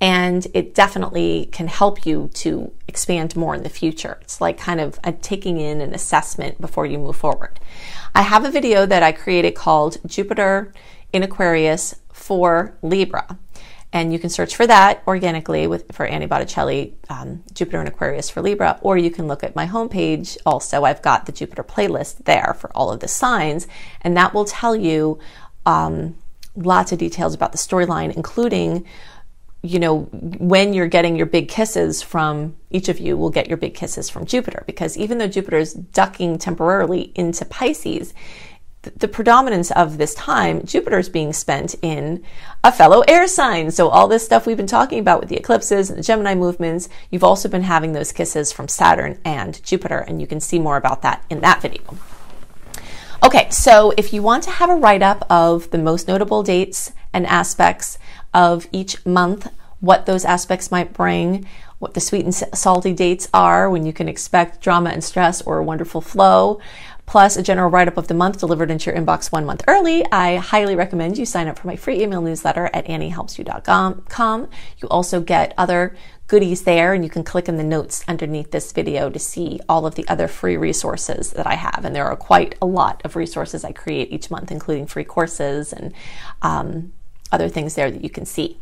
and 0.00 0.48
it 0.52 0.74
definitely 0.74 1.48
can 1.52 1.68
help 1.68 2.04
you 2.04 2.28
to 2.34 2.72
expand 2.88 3.36
more 3.36 3.54
in 3.54 3.62
the 3.62 3.68
future. 3.68 4.18
It's 4.22 4.40
like 4.40 4.58
kind 4.58 4.80
of 4.80 4.98
taking 5.20 5.60
in 5.60 5.80
an 5.80 5.94
assessment 5.94 6.60
before 6.60 6.86
you 6.86 6.98
move 6.98 7.16
forward. 7.16 7.60
I 8.14 8.22
have 8.22 8.44
a 8.44 8.50
video 8.50 8.84
that 8.86 9.04
I 9.04 9.12
created 9.12 9.54
called 9.54 9.98
Jupiter 10.04 10.72
in 11.12 11.22
Aquarius 11.22 11.94
for 12.12 12.76
Libra. 12.82 13.38
And 13.92 14.12
you 14.12 14.18
can 14.18 14.30
search 14.30 14.56
for 14.56 14.66
that 14.66 15.02
organically 15.06 15.66
with 15.66 15.92
for 15.94 16.06
Annie 16.06 16.26
Botticelli, 16.26 16.94
um, 17.10 17.42
Jupiter 17.52 17.80
in 17.80 17.86
Aquarius 17.86 18.30
for 18.30 18.40
Libra, 18.40 18.78
or 18.80 18.96
you 18.96 19.10
can 19.10 19.26
look 19.26 19.44
at 19.44 19.54
my 19.54 19.66
homepage. 19.66 20.38
Also, 20.46 20.84
I've 20.84 21.02
got 21.02 21.26
the 21.26 21.32
Jupiter 21.32 21.62
playlist 21.62 22.24
there 22.24 22.56
for 22.58 22.70
all 22.74 22.90
of 22.90 23.00
the 23.00 23.08
signs, 23.08 23.66
and 24.00 24.16
that 24.16 24.32
will 24.32 24.46
tell 24.46 24.74
you 24.74 25.18
um, 25.66 26.16
lots 26.56 26.92
of 26.92 26.98
details 26.98 27.34
about 27.34 27.52
the 27.52 27.58
storyline, 27.58 28.16
including 28.16 28.86
you 29.62 29.78
know, 29.78 30.00
when 30.10 30.72
you're 30.72 30.88
getting 30.88 31.14
your 31.14 31.26
big 31.26 31.48
kisses 31.48 32.02
from 32.02 32.56
each 32.70 32.88
of 32.88 32.98
you 32.98 33.16
will 33.16 33.30
get 33.30 33.46
your 33.46 33.56
big 33.56 33.74
kisses 33.74 34.10
from 34.10 34.26
Jupiter 34.26 34.64
because 34.66 34.96
even 34.96 35.18
though 35.18 35.28
Jupiter 35.28 35.56
is 35.56 35.72
ducking 35.72 36.36
temporarily 36.38 37.12
into 37.14 37.44
Pisces, 37.44 38.12
the 38.82 39.08
predominance 39.08 39.70
of 39.70 39.96
this 39.96 40.14
time, 40.14 40.64
Jupiter 40.64 40.98
is 40.98 41.08
being 41.08 41.32
spent 41.32 41.76
in 41.82 42.24
a 42.64 42.72
fellow 42.72 43.02
air 43.06 43.28
sign. 43.28 43.70
So 43.70 43.88
all 43.88 44.08
this 44.08 44.24
stuff 44.24 44.44
we've 44.44 44.56
been 44.56 44.66
talking 44.66 44.98
about 44.98 45.20
with 45.20 45.28
the 45.28 45.36
eclipses 45.36 45.88
and 45.88 45.98
the 45.98 46.02
Gemini 46.02 46.34
movements, 46.34 46.88
you've 47.10 47.22
also 47.22 47.48
been 47.48 47.62
having 47.62 47.92
those 47.92 48.10
kisses 48.10 48.52
from 48.52 48.66
Saturn 48.66 49.20
and 49.24 49.62
Jupiter, 49.62 49.98
and 49.98 50.20
you 50.20 50.26
can 50.26 50.40
see 50.40 50.58
more 50.58 50.76
about 50.76 51.02
that 51.02 51.24
in 51.30 51.40
that 51.40 51.62
video. 51.62 51.96
Okay, 53.24 53.48
so 53.50 53.92
if 53.96 54.12
you 54.12 54.20
want 54.20 54.42
to 54.44 54.50
have 54.50 54.68
a 54.68 54.74
write 54.74 55.02
up 55.02 55.24
of 55.30 55.70
the 55.70 55.78
most 55.78 56.08
notable 56.08 56.42
dates 56.42 56.92
and 57.12 57.24
aspects 57.26 57.98
of 58.34 58.66
each 58.72 59.06
month, 59.06 59.48
what 59.78 60.06
those 60.06 60.24
aspects 60.24 60.72
might 60.72 60.92
bring, 60.92 61.46
what 61.78 61.94
the 61.94 62.00
sweet 62.00 62.24
and 62.24 62.34
salty 62.34 62.92
dates 62.92 63.28
are, 63.34 63.68
when 63.68 63.84
you 63.84 63.92
can 63.92 64.08
expect 64.08 64.60
drama 64.60 64.90
and 64.90 65.02
stress 65.02 65.42
or 65.42 65.58
a 65.58 65.64
wonderful 65.64 66.00
flow, 66.00 66.60
plus 67.06 67.36
a 67.36 67.42
general 67.42 67.70
write 67.70 67.88
up 67.88 67.96
of 67.96 68.08
the 68.08 68.14
month 68.14 68.38
delivered 68.38 68.70
into 68.70 68.90
your 68.90 68.98
inbox 68.98 69.30
one 69.30 69.44
month 69.44 69.62
early, 69.68 70.04
I 70.10 70.36
highly 70.36 70.76
recommend 70.76 71.18
you 71.18 71.26
sign 71.26 71.48
up 71.48 71.58
for 71.58 71.66
my 71.66 71.76
free 71.76 72.02
email 72.02 72.22
newsletter 72.22 72.70
at 72.72 72.86
anniehelpsyou.com. 72.86 74.48
You 74.78 74.88
also 74.88 75.20
get 75.20 75.54
other 75.58 75.96
goodies 76.28 76.62
there, 76.62 76.94
and 76.94 77.04
you 77.04 77.10
can 77.10 77.24
click 77.24 77.48
in 77.48 77.56
the 77.56 77.64
notes 77.64 78.02
underneath 78.08 78.50
this 78.52 78.72
video 78.72 79.10
to 79.10 79.18
see 79.18 79.60
all 79.68 79.84
of 79.84 79.96
the 79.96 80.08
other 80.08 80.28
free 80.28 80.56
resources 80.56 81.32
that 81.32 81.46
I 81.46 81.56
have. 81.56 81.84
And 81.84 81.94
there 81.94 82.06
are 82.06 82.16
quite 82.16 82.54
a 82.62 82.66
lot 82.66 83.02
of 83.04 83.16
resources 83.16 83.64
I 83.64 83.72
create 83.72 84.10
each 84.10 84.30
month, 84.30 84.50
including 84.50 84.86
free 84.86 85.04
courses 85.04 85.74
and 85.74 85.92
um, 86.40 86.94
other 87.30 87.50
things 87.50 87.74
there 87.74 87.90
that 87.90 88.02
you 88.02 88.08
can 88.10 88.24
see. 88.24 88.58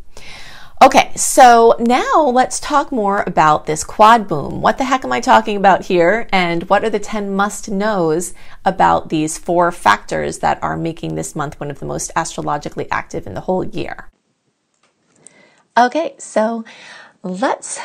Okay, 0.83 1.13
so 1.15 1.77
now 1.79 2.23
let's 2.33 2.59
talk 2.59 2.91
more 2.91 3.23
about 3.27 3.67
this 3.67 3.85
quad 3.85 4.27
boom. 4.27 4.63
What 4.63 4.79
the 4.79 4.85
heck 4.85 5.05
am 5.05 5.13
I 5.13 5.21
talking 5.21 5.59
about 5.59 5.85
here? 5.85 6.27
And 6.33 6.63
what 6.71 6.83
are 6.83 6.89
the 6.89 6.99
10 6.99 7.37
must 7.37 7.71
knows 7.71 8.33
about 8.65 9.11
these 9.11 9.37
four 9.37 9.73
factors 9.73 10.39
that 10.39 10.59
are 10.63 10.79
making 10.79 11.17
this 11.17 11.37
month 11.37 11.61
one 11.61 11.71
of 11.71 11.81
the 11.81 11.85
most 11.85 12.11
astrologically 12.17 12.91
active 12.91 13.27
in 13.27 13.35
the 13.35 13.43
whole 13.43 13.63
year? 13.63 14.09
Okay, 15.77 16.15
so 16.17 16.65
let's 17.23 17.79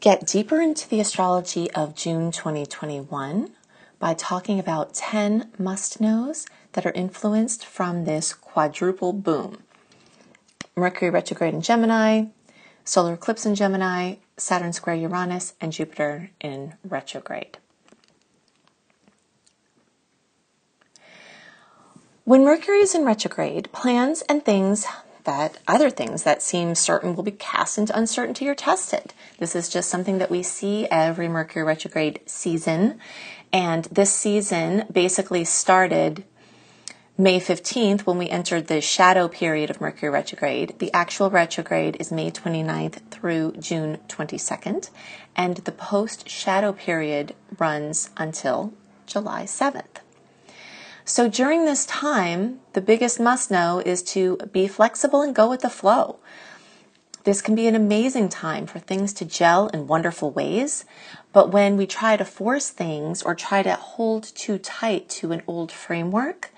get 0.00 0.26
deeper 0.26 0.60
into 0.60 0.88
the 0.88 0.98
astrology 0.98 1.70
of 1.70 1.94
June 1.94 2.32
2021 2.32 3.52
by 4.00 4.12
talking 4.12 4.58
about 4.58 4.92
10 4.92 5.52
must 5.56 6.00
knows 6.00 6.46
that 6.72 6.84
are 6.84 6.92
influenced 6.92 7.64
from 7.64 8.06
this 8.06 8.34
quadruple 8.34 9.12
boom. 9.12 9.62
Mercury 10.74 11.10
retrograde 11.10 11.54
in 11.54 11.60
Gemini, 11.60 12.24
solar 12.90 13.14
eclipse 13.14 13.46
in 13.46 13.54
Gemini, 13.54 14.16
Saturn 14.36 14.72
square 14.72 14.96
Uranus, 14.96 15.54
and 15.60 15.70
Jupiter 15.72 16.30
in 16.40 16.74
retrograde. 16.82 17.58
When 22.24 22.44
Mercury 22.44 22.80
is 22.80 22.94
in 22.94 23.04
retrograde, 23.04 23.70
plans 23.70 24.22
and 24.28 24.44
things 24.44 24.86
that 25.22 25.58
other 25.68 25.88
things 25.88 26.24
that 26.24 26.42
seem 26.42 26.74
certain 26.74 27.14
will 27.14 27.22
be 27.22 27.30
cast 27.30 27.78
into 27.78 27.96
uncertainty 27.96 28.48
or 28.48 28.54
tested. 28.56 29.14
This 29.38 29.54
is 29.54 29.68
just 29.68 29.88
something 29.88 30.18
that 30.18 30.30
we 30.30 30.42
see 30.42 30.88
every 30.90 31.28
Mercury 31.28 31.64
retrograde 31.64 32.20
season. 32.26 32.98
And 33.52 33.84
this 33.84 34.12
season 34.12 34.86
basically 34.90 35.44
started 35.44 36.24
May 37.20 37.38
15th, 37.38 38.06
when 38.06 38.16
we 38.16 38.30
entered 38.30 38.68
the 38.68 38.80
shadow 38.80 39.28
period 39.28 39.68
of 39.68 39.78
Mercury 39.78 40.08
retrograde, 40.08 40.76
the 40.78 40.90
actual 40.94 41.28
retrograde 41.28 41.98
is 42.00 42.10
May 42.10 42.30
29th 42.30 43.10
through 43.10 43.56
June 43.60 43.98
22nd, 44.08 44.88
and 45.36 45.58
the 45.58 45.70
post 45.70 46.30
shadow 46.30 46.72
period 46.72 47.34
runs 47.58 48.08
until 48.16 48.72
July 49.04 49.42
7th. 49.42 50.00
So 51.04 51.28
during 51.28 51.66
this 51.66 51.84
time, 51.84 52.60
the 52.72 52.80
biggest 52.80 53.20
must 53.20 53.50
know 53.50 53.82
is 53.84 54.02
to 54.14 54.38
be 54.50 54.66
flexible 54.66 55.20
and 55.20 55.34
go 55.34 55.50
with 55.50 55.60
the 55.60 55.68
flow. 55.68 56.20
This 57.24 57.42
can 57.42 57.54
be 57.54 57.66
an 57.66 57.74
amazing 57.74 58.30
time 58.30 58.64
for 58.64 58.78
things 58.78 59.12
to 59.12 59.26
gel 59.26 59.68
in 59.68 59.86
wonderful 59.86 60.30
ways, 60.30 60.86
but 61.34 61.52
when 61.52 61.76
we 61.76 61.86
try 61.86 62.16
to 62.16 62.24
force 62.24 62.70
things 62.70 63.22
or 63.22 63.34
try 63.34 63.62
to 63.62 63.74
hold 63.74 64.22
too 64.22 64.56
tight 64.56 65.10
to 65.10 65.32
an 65.32 65.42
old 65.46 65.70
framework, 65.70 66.50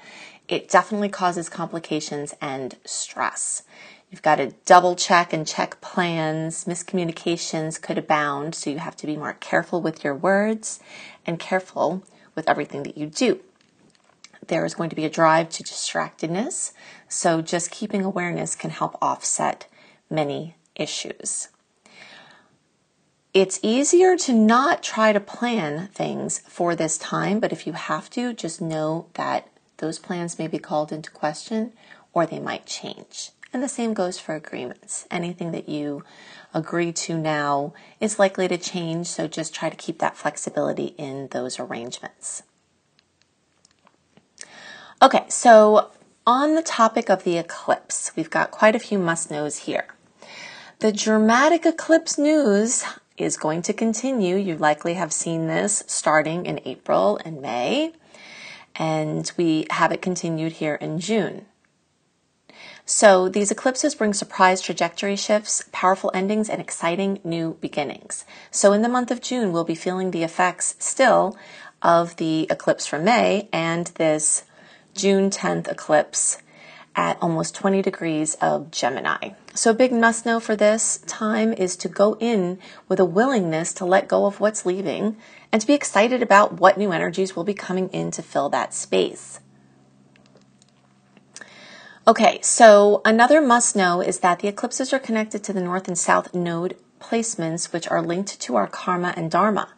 it 0.53 0.69
definitely 0.69 1.09
causes 1.09 1.49
complications 1.49 2.35
and 2.39 2.77
stress. 2.85 3.63
You've 4.11 4.21
got 4.21 4.35
to 4.35 4.53
double 4.67 4.95
check 4.95 5.33
and 5.33 5.47
check 5.47 5.81
plans. 5.81 6.67
Miscommunications 6.67 7.81
could 7.81 7.97
abound, 7.97 8.55
so 8.55 8.69
you 8.69 8.77
have 8.77 8.95
to 8.97 9.07
be 9.07 9.17
more 9.17 9.33
careful 9.33 9.81
with 9.81 10.05
your 10.05 10.15
words 10.15 10.79
and 11.25 11.39
careful 11.39 12.05
with 12.35 12.51
everything 12.51 12.83
that 12.83 12.99
you 12.99 13.07
do. 13.07 13.41
There 14.47 14.67
is 14.67 14.75
going 14.75 14.91
to 14.91 14.97
be 14.97 15.07
a 15.07 15.11
drive 15.11 15.49
to 15.49 15.63
distractedness, 15.63 16.73
so 17.09 17.41
just 17.41 17.71
keeping 17.71 18.05
awareness 18.05 18.55
can 18.55 18.69
help 18.69 18.99
offset 19.01 19.67
many 20.11 20.57
issues. 20.77 21.49
It's 23.33 23.59
easier 23.63 24.19
to 24.19 24.35
not 24.35 24.83
try 24.83 25.15
to 25.15 25.21
plan 25.21 25.89
things 25.95 26.41
for 26.41 26.77
this 26.77 26.99
time, 26.99 27.41
but 27.41 27.53
if 27.53 27.67
you 27.67 27.73
have 27.73 28.11
to, 28.11 28.35
just 28.35 28.61
know 28.61 29.07
that 29.15 29.49
those 29.83 29.99
plans 29.99 30.39
may 30.39 30.47
be 30.47 30.61
called 30.61 30.93
into 30.93 31.11
question 31.11 31.73
or 32.13 32.25
they 32.25 32.39
might 32.39 32.67
change. 32.67 33.33
And 33.53 33.63
the 33.63 33.69
same 33.69 33.95
goes 33.95 34.19
for 34.19 34.37
agreements. 34.37 35.07
Anything 35.11 35.51
that 35.51 35.69
you 35.69 36.05
agree 36.55 36.93
to 36.93 37.19
now 37.19 37.75
is 38.01 38.19
likely 38.19 38.47
to 38.47 38.57
change, 38.57 39.09
so 39.09 39.27
just 39.27 39.53
try 39.53 39.69
to 39.69 39.77
keep 39.77 39.99
that 39.99 40.17
flexibility 40.17 40.95
in 40.97 41.29
those 41.33 41.59
arrangements. 41.59 42.45
Okay, 45.03 45.25
so 45.29 45.91
on 46.25 46.55
the 46.55 46.63
topic 46.63 47.11
of 47.11 47.25
the 47.25 47.37
eclipse, 47.37 48.13
we've 48.15 48.31
got 48.31 48.53
quite 48.53 48.77
a 48.77 48.79
few 48.79 49.01
must 49.01 49.33
knows 49.33 49.59
here. 49.59 49.89
The 50.79 50.93
dramatic 50.93 51.67
eclipse 51.67 52.17
news 52.17 52.85
is 53.17 53.37
going 53.37 53.63
to 53.63 53.73
continue. 53.73 54.37
You 54.37 54.57
likely 54.57 54.95
have 54.95 55.13
seen 55.13 55.49
this 55.49 55.83
starting 55.89 56.47
in 56.47 56.61
April 56.65 57.19
and 57.25 57.43
May 57.43 57.93
and 58.77 59.31
we 59.37 59.67
have 59.71 59.93
it 59.93 60.03
continued 60.03 60.53
here 60.53 60.75
in 60.75 60.99
June. 60.99 61.47
So 62.85 63.29
these 63.29 63.51
eclipses 63.51 63.95
bring 63.95 64.13
surprise 64.13 64.61
trajectory 64.61 65.17
shifts, 65.17 65.65
powerful 65.73 66.11
endings, 66.15 66.49
and 66.49 66.61
exciting 66.61 67.21
new 67.23 67.57
beginnings. 67.61 68.25
So 68.51 68.73
in 68.73 68.83
the 68.83 68.89
month 68.89 69.11
of 69.11 69.21
June, 69.21 69.53
we'll 69.53 69.65
be 69.65 69.75
feeling 69.75 70.11
the 70.11 70.25
effects 70.25 70.75
still 70.79 71.37
of 71.81 72.17
the 72.17 72.47
eclipse 72.51 72.87
from 72.87 73.05
May 73.05 73.49
and 73.53 73.87
this 73.97 74.45
June 74.95 75.31
10th 75.31 75.69
eclipse 75.69 76.39
at 76.95 77.17
almost 77.23 77.55
20 77.55 77.81
degrees 77.83 78.35
of 78.37 78.71
Gemini. 78.71 79.31
So 79.55 79.71
a 79.71 79.75
big 79.75 79.93
must 79.93 80.27
know 80.27 80.41
for 80.41 80.57
this 80.57 80.99
time 81.07 81.53
is 81.53 81.77
to 81.77 81.89
go 81.89 82.17
in 82.21 82.59
with 82.89 83.01
a 83.01 83.05
willingness 83.05 83.73
to 83.75 83.85
let 83.85 84.09
go 84.09 84.27
of 84.27 84.41
what's 84.41 84.67
leaving 84.67 85.17
and 85.53 85.61
to 85.61 85.67
be 85.67 85.75
excited 85.75 86.23
about 86.23 86.59
what 86.59 86.79
new 86.79 86.91
energies 86.91 87.37
will 87.37 87.45
be 87.45 87.55
coming 87.55 87.89
in 87.91 88.11
to 88.11 88.23
fill 88.23 88.49
that 88.49 88.73
space. 88.73 89.39
Okay, 92.09 92.41
so 92.43 93.01
another 93.05 93.41
must 93.41 93.77
know 93.77 94.01
is 94.01 94.21
that 94.21 94.41
the 94.41 94.49
eclipses 94.49 94.93
are 94.93 94.99
connected 94.99 95.45
to 95.45 95.53
the 95.53 95.61
north 95.61 95.87
and 95.87 95.97
south 95.97 96.35
node 96.35 96.77
placements, 96.99 97.73
which 97.73 97.87
are 97.89 98.03
linked 98.03 98.41
to 98.41 98.57
our 98.57 98.67
karma 98.67 99.15
and 99.17 99.31
dharma. 99.31 99.69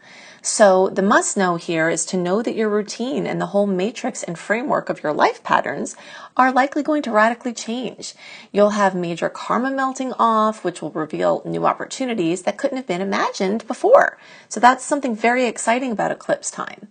So 0.46 0.90
the 0.90 1.00
must 1.00 1.38
know 1.38 1.56
here 1.56 1.88
is 1.88 2.04
to 2.04 2.18
know 2.18 2.42
that 2.42 2.54
your 2.54 2.68
routine 2.68 3.26
and 3.26 3.40
the 3.40 3.46
whole 3.46 3.66
matrix 3.66 4.22
and 4.22 4.38
framework 4.38 4.90
of 4.90 5.02
your 5.02 5.14
life 5.14 5.42
patterns 5.42 5.96
are 6.36 6.52
likely 6.52 6.82
going 6.82 7.00
to 7.04 7.10
radically 7.10 7.54
change. 7.54 8.14
You'll 8.52 8.76
have 8.76 8.94
major 8.94 9.30
karma 9.30 9.70
melting 9.70 10.12
off, 10.18 10.62
which 10.62 10.82
will 10.82 10.90
reveal 10.90 11.40
new 11.46 11.64
opportunities 11.64 12.42
that 12.42 12.58
couldn't 12.58 12.76
have 12.76 12.86
been 12.86 13.00
imagined 13.00 13.66
before. 13.66 14.18
So 14.50 14.60
that's 14.60 14.84
something 14.84 15.16
very 15.16 15.46
exciting 15.46 15.92
about 15.92 16.12
eclipse 16.12 16.50
time 16.50 16.88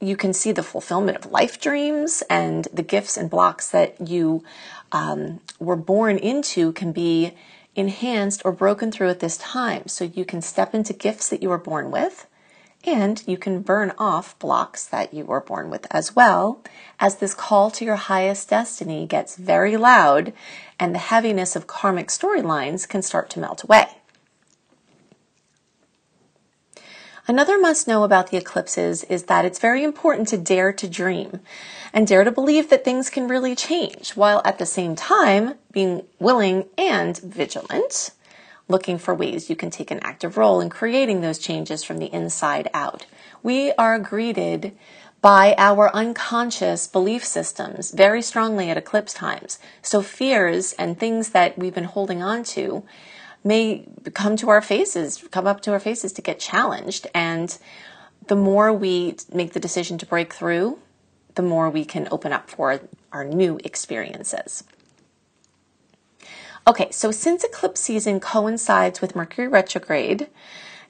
you 0.00 0.16
can 0.16 0.32
see 0.32 0.50
the 0.50 0.64
fulfillment 0.64 1.16
of 1.16 1.30
life 1.30 1.60
dreams 1.60 2.24
and 2.28 2.66
the 2.72 2.82
gifts 2.82 3.16
and 3.16 3.30
blocks 3.30 3.68
that 3.68 4.08
you 4.08 4.42
um, 4.90 5.40
were 5.60 5.76
born 5.76 6.18
into 6.18 6.72
can 6.72 6.90
be 6.90 7.32
enhanced 7.76 8.42
or 8.44 8.50
broken 8.50 8.90
through 8.90 9.08
at 9.08 9.20
this 9.20 9.36
time. 9.36 9.86
So 9.86 10.04
you 10.04 10.24
can 10.24 10.42
step 10.42 10.74
into 10.74 10.92
gifts 10.92 11.28
that 11.28 11.40
you 11.40 11.48
were 11.48 11.56
born 11.56 11.92
with 11.92 12.26
and 12.84 13.22
you 13.26 13.36
can 13.36 13.62
burn 13.62 13.92
off 13.98 14.38
blocks 14.38 14.84
that 14.86 15.14
you 15.14 15.24
were 15.24 15.40
born 15.40 15.70
with 15.70 15.86
as 15.90 16.16
well, 16.16 16.62
as 16.98 17.16
this 17.16 17.34
call 17.34 17.70
to 17.70 17.84
your 17.84 17.96
highest 17.96 18.50
destiny 18.50 19.06
gets 19.06 19.36
very 19.36 19.76
loud 19.76 20.32
and 20.78 20.94
the 20.94 20.98
heaviness 20.98 21.54
of 21.54 21.66
karmic 21.66 22.08
storylines 22.08 22.88
can 22.88 23.02
start 23.02 23.30
to 23.30 23.40
melt 23.40 23.62
away. 23.62 23.86
Another 27.28 27.58
must 27.58 27.86
know 27.86 28.02
about 28.02 28.30
the 28.30 28.36
eclipses 28.36 29.04
is 29.04 29.24
that 29.24 29.44
it's 29.44 29.60
very 29.60 29.84
important 29.84 30.26
to 30.28 30.36
dare 30.36 30.72
to 30.72 30.88
dream 30.88 31.40
and 31.92 32.06
dare 32.06 32.24
to 32.24 32.32
believe 32.32 32.68
that 32.68 32.84
things 32.84 33.10
can 33.10 33.28
really 33.28 33.54
change, 33.54 34.10
while 34.16 34.42
at 34.44 34.58
the 34.58 34.66
same 34.66 34.96
time 34.96 35.54
being 35.70 36.02
willing 36.18 36.66
and 36.76 37.18
vigilant 37.18 38.10
looking 38.68 38.98
for 38.98 39.14
ways 39.14 39.50
you 39.50 39.56
can 39.56 39.70
take 39.70 39.90
an 39.90 40.00
active 40.02 40.36
role 40.36 40.60
in 40.60 40.70
creating 40.70 41.20
those 41.20 41.38
changes 41.38 41.84
from 41.84 41.98
the 41.98 42.12
inside 42.12 42.68
out. 42.72 43.06
We 43.42 43.72
are 43.72 43.98
greeted 43.98 44.76
by 45.20 45.54
our 45.56 45.94
unconscious 45.94 46.86
belief 46.86 47.24
systems 47.24 47.92
very 47.92 48.22
strongly 48.22 48.70
at 48.70 48.76
eclipse 48.76 49.14
times. 49.14 49.58
So 49.80 50.02
fears 50.02 50.72
and 50.74 50.98
things 50.98 51.30
that 51.30 51.56
we've 51.56 51.74
been 51.74 51.84
holding 51.84 52.22
on 52.22 52.42
to 52.44 52.82
may 53.44 53.86
come 54.14 54.36
to 54.36 54.50
our 54.50 54.60
faces, 54.60 55.24
come 55.30 55.46
up 55.46 55.60
to 55.62 55.72
our 55.72 55.80
faces 55.80 56.12
to 56.14 56.22
get 56.22 56.40
challenged. 56.40 57.06
And 57.14 57.56
the 58.26 58.36
more 58.36 58.72
we 58.72 59.16
make 59.32 59.52
the 59.52 59.60
decision 59.60 59.98
to 59.98 60.06
break 60.06 60.32
through, 60.32 60.78
the 61.34 61.42
more 61.42 61.70
we 61.70 61.84
can 61.84 62.08
open 62.10 62.32
up 62.32 62.50
for 62.50 62.80
our 63.12 63.24
new 63.24 63.58
experiences. 63.64 64.64
Okay, 66.64 66.92
so 66.92 67.10
since 67.10 67.42
eclipse 67.42 67.80
season 67.80 68.20
coincides 68.20 69.00
with 69.00 69.16
Mercury 69.16 69.48
retrograde, 69.48 70.28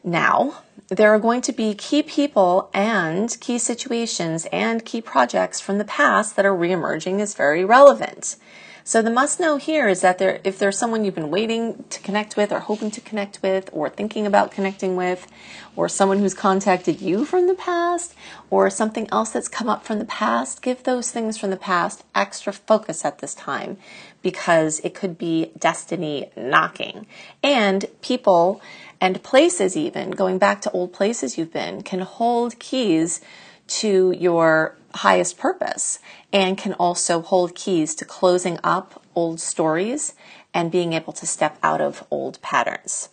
now 0.04 0.62
there 0.88 1.14
are 1.14 1.18
going 1.18 1.40
to 1.42 1.52
be 1.52 1.74
key 1.74 2.02
people 2.02 2.68
and 2.74 3.34
key 3.40 3.58
situations 3.58 4.46
and 4.52 4.84
key 4.84 5.00
projects 5.00 5.60
from 5.60 5.78
the 5.78 5.84
past 5.86 6.36
that 6.36 6.44
are 6.44 6.54
reemerging 6.54 7.20
as 7.20 7.34
very 7.34 7.64
relevant. 7.64 8.36
So 8.84 9.00
the 9.00 9.10
must 9.10 9.38
know 9.38 9.58
here 9.58 9.86
is 9.88 10.00
that 10.00 10.18
there, 10.18 10.40
if 10.42 10.58
there's 10.58 10.76
someone 10.76 11.04
you've 11.04 11.14
been 11.14 11.30
waiting 11.30 11.84
to 11.90 12.00
connect 12.00 12.36
with 12.36 12.50
or 12.50 12.58
hoping 12.58 12.90
to 12.90 13.00
connect 13.00 13.40
with 13.42 13.70
or 13.72 13.88
thinking 13.88 14.26
about 14.26 14.50
connecting 14.50 14.96
with, 14.96 15.28
or 15.76 15.88
someone 15.88 16.18
who's 16.18 16.34
contacted 16.34 17.00
you 17.00 17.24
from 17.24 17.46
the 17.46 17.54
past 17.54 18.14
or 18.50 18.68
something 18.68 19.08
else 19.10 19.30
that's 19.30 19.48
come 19.48 19.68
up 19.68 19.84
from 19.84 19.98
the 19.98 20.04
past, 20.04 20.62
give 20.62 20.82
those 20.82 21.10
things 21.10 21.38
from 21.38 21.50
the 21.50 21.56
past 21.56 22.04
extra 22.14 22.52
focus 22.52 23.04
at 23.04 23.18
this 23.20 23.34
time 23.34 23.78
because 24.20 24.80
it 24.80 24.94
could 24.94 25.16
be 25.16 25.50
destiny 25.58 26.30
knocking. 26.36 27.06
And 27.42 27.86
people 28.02 28.60
and 29.00 29.22
places 29.22 29.76
even, 29.76 30.10
going 30.10 30.38
back 30.38 30.60
to 30.62 30.70
old 30.72 30.92
places 30.92 31.38
you've 31.38 31.52
been, 31.52 31.82
can 31.82 32.00
hold 32.00 32.58
keys 32.58 33.20
to 33.66 34.12
your 34.12 34.76
highest 34.94 35.38
purpose 35.38 35.98
and 36.32 36.58
can 36.58 36.74
also 36.74 37.20
hold 37.20 37.54
keys 37.54 37.94
to 37.96 38.04
closing 38.04 38.58
up 38.62 39.02
old 39.14 39.40
stories 39.40 40.14
and 40.54 40.70
being 40.70 40.92
able 40.92 41.12
to 41.12 41.26
step 41.26 41.58
out 41.62 41.80
of 41.80 42.04
old 42.10 42.40
patterns. 42.42 43.08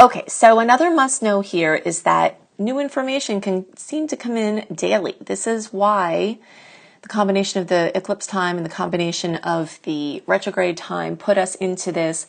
Okay, 0.00 0.24
so 0.28 0.60
another 0.60 0.90
must 0.90 1.22
know 1.22 1.40
here 1.40 1.74
is 1.74 2.02
that 2.02 2.40
new 2.58 2.78
information 2.78 3.40
can 3.40 3.64
seem 3.76 4.06
to 4.08 4.16
come 4.16 4.36
in 4.36 4.66
daily. 4.72 5.16
This 5.20 5.46
is 5.46 5.72
why 5.72 6.38
the 7.02 7.08
combination 7.08 7.60
of 7.60 7.68
the 7.68 7.96
eclipse 7.96 8.26
time 8.26 8.56
and 8.56 8.66
the 8.66 8.70
combination 8.70 9.36
of 9.36 9.80
the 9.82 10.22
retrograde 10.26 10.76
time 10.76 11.16
put 11.16 11.38
us 11.38 11.54
into 11.56 11.90
this 11.90 12.26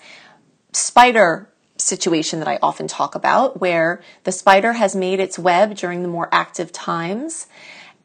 spider 0.74 1.50
situation 1.80 2.40
that 2.40 2.48
I 2.48 2.60
often 2.62 2.88
talk 2.88 3.16
about, 3.16 3.60
where 3.60 4.02
the 4.24 4.32
spider 4.32 4.74
has 4.74 4.96
made 4.96 5.20
its 5.20 5.40
web 5.40 5.76
during 5.76 6.02
the 6.02 6.08
more 6.08 6.30
active 6.32 6.72
times. 6.72 7.48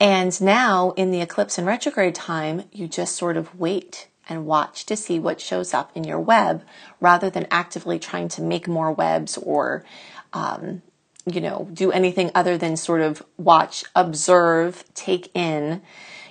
And 0.00 0.40
now 0.40 0.92
in 0.96 1.10
the 1.10 1.20
eclipse 1.20 1.58
and 1.58 1.66
retrograde 1.66 2.14
time, 2.14 2.64
you 2.72 2.88
just 2.88 3.16
sort 3.16 3.36
of 3.36 3.58
wait 3.58 4.08
and 4.28 4.46
watch 4.46 4.86
to 4.86 4.96
see 4.96 5.18
what 5.18 5.40
shows 5.40 5.74
up 5.74 5.90
in 5.94 6.04
your 6.04 6.20
web 6.20 6.64
rather 7.00 7.30
than 7.30 7.46
actively 7.50 7.98
trying 7.98 8.28
to 8.28 8.42
make 8.42 8.66
more 8.66 8.90
webs 8.90 9.36
or, 9.36 9.84
um, 10.32 10.82
you 11.26 11.40
know, 11.40 11.68
do 11.72 11.92
anything 11.92 12.30
other 12.34 12.56
than 12.58 12.76
sort 12.76 13.00
of 13.00 13.22
watch, 13.36 13.84
observe, 13.94 14.84
take 14.94 15.30
in. 15.34 15.82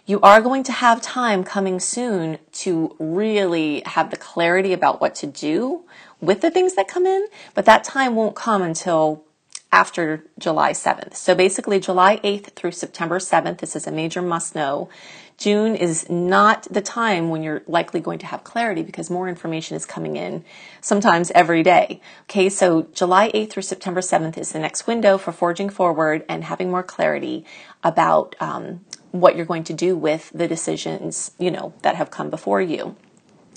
You 0.05 0.19
are 0.19 0.41
going 0.41 0.63
to 0.63 0.73
have 0.73 1.01
time 1.01 1.45
coming 1.45 1.79
soon 1.79 2.37
to 2.53 2.93
really 2.99 3.83
have 3.85 4.11
the 4.11 4.17
clarity 4.17 4.73
about 4.73 4.99
what 4.99 5.15
to 5.15 5.27
do 5.27 5.85
with 6.19 6.41
the 6.41 6.51
things 6.51 6.75
that 6.75 6.89
come 6.89 7.05
in, 7.05 7.27
but 7.53 7.63
that 7.65 7.85
time 7.85 8.13
won't 8.15 8.35
come 8.35 8.61
until 8.61 9.23
after 9.71 10.25
July 10.37 10.71
7th. 10.71 11.15
So 11.15 11.33
basically, 11.33 11.79
July 11.79 12.17
8th 12.17 12.53
through 12.53 12.73
September 12.73 13.17
7th, 13.17 13.59
this 13.59 13.77
is 13.77 13.87
a 13.87 13.91
major 13.91 14.21
must 14.21 14.55
know. 14.55 14.89
June 15.37 15.73
is 15.73 16.09
not 16.09 16.67
the 16.69 16.81
time 16.81 17.29
when 17.29 17.41
you're 17.41 17.63
likely 17.65 18.01
going 18.01 18.19
to 18.19 18.25
have 18.25 18.43
clarity 18.43 18.83
because 18.83 19.09
more 19.09 19.29
information 19.29 19.77
is 19.77 19.85
coming 19.85 20.17
in 20.17 20.43
sometimes 20.81 21.31
every 21.31 21.63
day. 21.63 22.01
Okay, 22.23 22.49
so 22.49 22.83
July 22.93 23.31
8th 23.31 23.51
through 23.51 23.63
September 23.63 24.01
7th 24.01 24.37
is 24.37 24.51
the 24.51 24.59
next 24.59 24.85
window 24.85 25.17
for 25.17 25.31
forging 25.31 25.69
forward 25.69 26.25
and 26.27 26.43
having 26.43 26.69
more 26.69 26.83
clarity 26.83 27.45
about 27.83 28.35
um, 28.41 28.81
what 29.13 29.35
you're 29.35 29.45
going 29.45 29.63
to 29.63 29.73
do 29.73 29.95
with 29.95 30.31
the 30.33 30.47
decisions, 30.47 31.31
you 31.37 31.51
know, 31.51 31.71
that 31.83 31.95
have 31.95 32.09
come 32.09 32.31
before 32.31 32.61
you. 32.61 32.95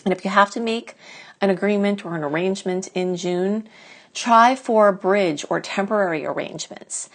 And 0.04 0.12
if 0.12 0.22
you 0.22 0.30
have 0.30 0.50
to 0.50 0.60
make 0.60 0.94
an 1.40 1.48
agreement 1.48 2.04
or 2.04 2.14
an 2.14 2.22
arrangement 2.22 2.88
in 2.94 3.16
June, 3.16 3.66
try 4.12 4.54
for 4.54 4.88
a 4.88 4.92
bridge 4.92 5.46
or 5.48 5.58
temporary 5.60 6.26
arrangements 6.26 7.08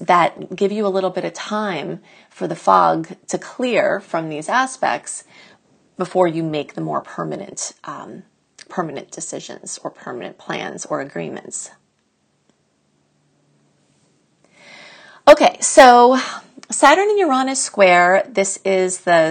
that 0.00 0.56
give 0.56 0.72
you 0.72 0.84
a 0.84 0.88
little 0.88 1.10
bit 1.10 1.24
of 1.24 1.32
time 1.34 2.00
for 2.28 2.48
the 2.48 2.56
fog 2.56 3.16
to 3.28 3.38
clear 3.38 4.00
from 4.00 4.28
these 4.28 4.48
aspects 4.48 5.22
before 5.96 6.26
you 6.26 6.42
make 6.42 6.74
the 6.74 6.80
more 6.80 7.00
permanent 7.00 7.74
um, 7.84 8.24
permanent 8.68 9.12
decisions 9.12 9.78
or 9.84 9.90
permanent 9.90 10.36
plans 10.36 10.84
or 10.86 11.00
agreements. 11.00 11.70
Okay, 15.28 15.56
so 15.60 16.18
Saturn 16.74 17.08
and 17.08 17.18
Uranus 17.20 17.62
square. 17.62 18.26
This 18.28 18.58
is 18.64 19.02
the 19.02 19.28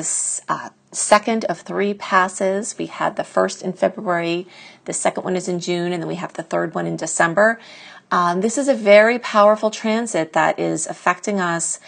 uh, 0.48 0.70
second 0.94 1.44
of 1.46 1.60
three 1.60 1.94
passes. 1.94 2.78
We 2.78 2.86
had 2.86 3.18
the 3.18 3.26
first 3.26 3.62
in 3.62 3.74
February, 3.74 4.48
the 4.86 4.94
second 4.94 5.26
one 5.26 5.36
is 5.36 5.50
in 5.50 5.60
June, 5.60 5.92
and 5.92 6.02
then 6.02 6.08
we 6.08 6.16
have 6.16 6.32
the 6.32 6.44
third 6.44 6.74
one 6.74 6.88
in 6.88 6.96
December. 6.96 7.60
Um, 8.12 8.40
this 8.40 8.58
is 8.58 8.70
a 8.70 8.74
very 8.74 9.20
powerful 9.20 9.72
transit 9.72 10.32
that 10.32 10.58
is 10.58 10.88
affecting 10.88 11.42
us 11.42 11.82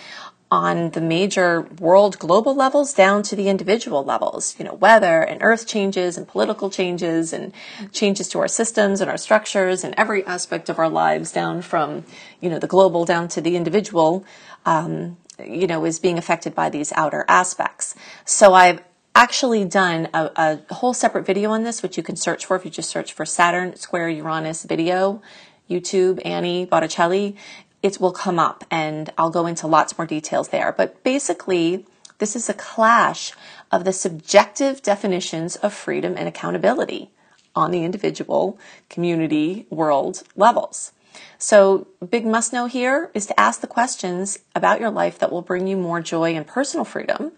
on 0.51 0.91
the 0.91 0.99
major 0.99 1.61
world 1.79 2.19
global 2.19 2.53
levels 2.53 2.93
down 2.93 3.23
to 3.23 3.35
the 3.35 3.47
individual 3.47 4.03
levels, 4.03 4.55
you 4.59 4.65
know, 4.65 4.73
weather 4.73 5.21
and 5.21 5.41
earth 5.41 5.65
changes 5.65 6.17
and 6.17 6.27
political 6.27 6.69
changes 6.69 7.31
and 7.31 7.53
changes 7.93 8.27
to 8.27 8.39
our 8.39 8.47
systems 8.49 8.99
and 8.99 9.09
our 9.09 9.17
structures 9.17 9.85
and 9.85 9.95
every 9.97 10.23
aspect 10.25 10.67
of 10.67 10.79
our 10.79 10.89
lives 10.89 11.31
down 11.31 11.61
from, 11.61 12.03
you 12.41 12.49
know, 12.49 12.59
the 12.59 12.67
global 12.67 13.05
down 13.05 13.29
to 13.29 13.39
the 13.39 13.55
individual, 13.55 14.25
um, 14.65 15.17
you 15.43 15.67
know, 15.67 15.85
is 15.85 15.99
being 15.99 16.17
affected 16.17 16.55
by 16.55 16.69
these 16.69 16.91
outer 16.93 17.25
aspects. 17.27 17.95
So 18.25 18.53
I've 18.53 18.81
actually 19.15 19.65
done 19.65 20.09
a, 20.13 20.59
a, 20.69 20.73
whole 20.73 20.93
separate 20.93 21.25
video 21.25 21.51
on 21.51 21.63
this, 21.63 21.81
which 21.81 21.97
you 21.97 22.03
can 22.03 22.15
search 22.15 22.45
for 22.45 22.55
if 22.55 22.65
you 22.65 22.71
just 22.71 22.89
search 22.89 23.13
for 23.13 23.25
Saturn 23.25 23.75
Square 23.77 24.09
Uranus 24.09 24.63
video, 24.63 25.21
YouTube, 25.69 26.21
Annie 26.25 26.65
Botticelli. 26.65 27.35
It 27.81 27.99
will 27.99 28.11
come 28.11 28.39
up 28.39 28.65
and 28.69 29.11
I'll 29.17 29.29
go 29.29 29.45
into 29.45 29.67
lots 29.67 29.97
more 29.97 30.05
details 30.05 30.49
there. 30.49 30.73
But 30.73 31.01
basically, 31.03 31.85
this 32.17 32.35
is 32.35 32.49
a 32.49 32.53
clash 32.53 33.31
of 33.71 33.83
the 33.83 33.93
subjective 33.93 34.81
definitions 34.81 35.55
of 35.57 35.73
freedom 35.73 36.15
and 36.17 36.27
accountability 36.27 37.09
on 37.55 37.71
the 37.71 37.83
individual, 37.83 38.59
community, 38.89 39.65
world 39.69 40.23
levels. 40.35 40.91
So, 41.37 41.87
big 42.09 42.25
must 42.25 42.53
know 42.53 42.65
here 42.65 43.11
is 43.13 43.25
to 43.27 43.39
ask 43.39 43.61
the 43.61 43.67
questions 43.67 44.39
about 44.55 44.79
your 44.79 44.89
life 44.89 45.19
that 45.19 45.31
will 45.31 45.41
bring 45.41 45.67
you 45.67 45.77
more 45.77 46.01
joy 46.01 46.35
and 46.35 46.47
personal 46.47 46.85
freedom 46.85 47.31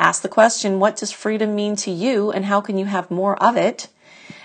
Ask 0.00 0.22
the 0.22 0.28
question, 0.28 0.78
what 0.78 0.96
does 0.96 1.10
freedom 1.10 1.56
mean 1.56 1.74
to 1.76 1.90
you 1.90 2.30
and 2.30 2.44
how 2.44 2.60
can 2.60 2.78
you 2.78 2.86
have 2.86 3.10
more 3.10 3.40
of 3.42 3.56
it? 3.56 3.88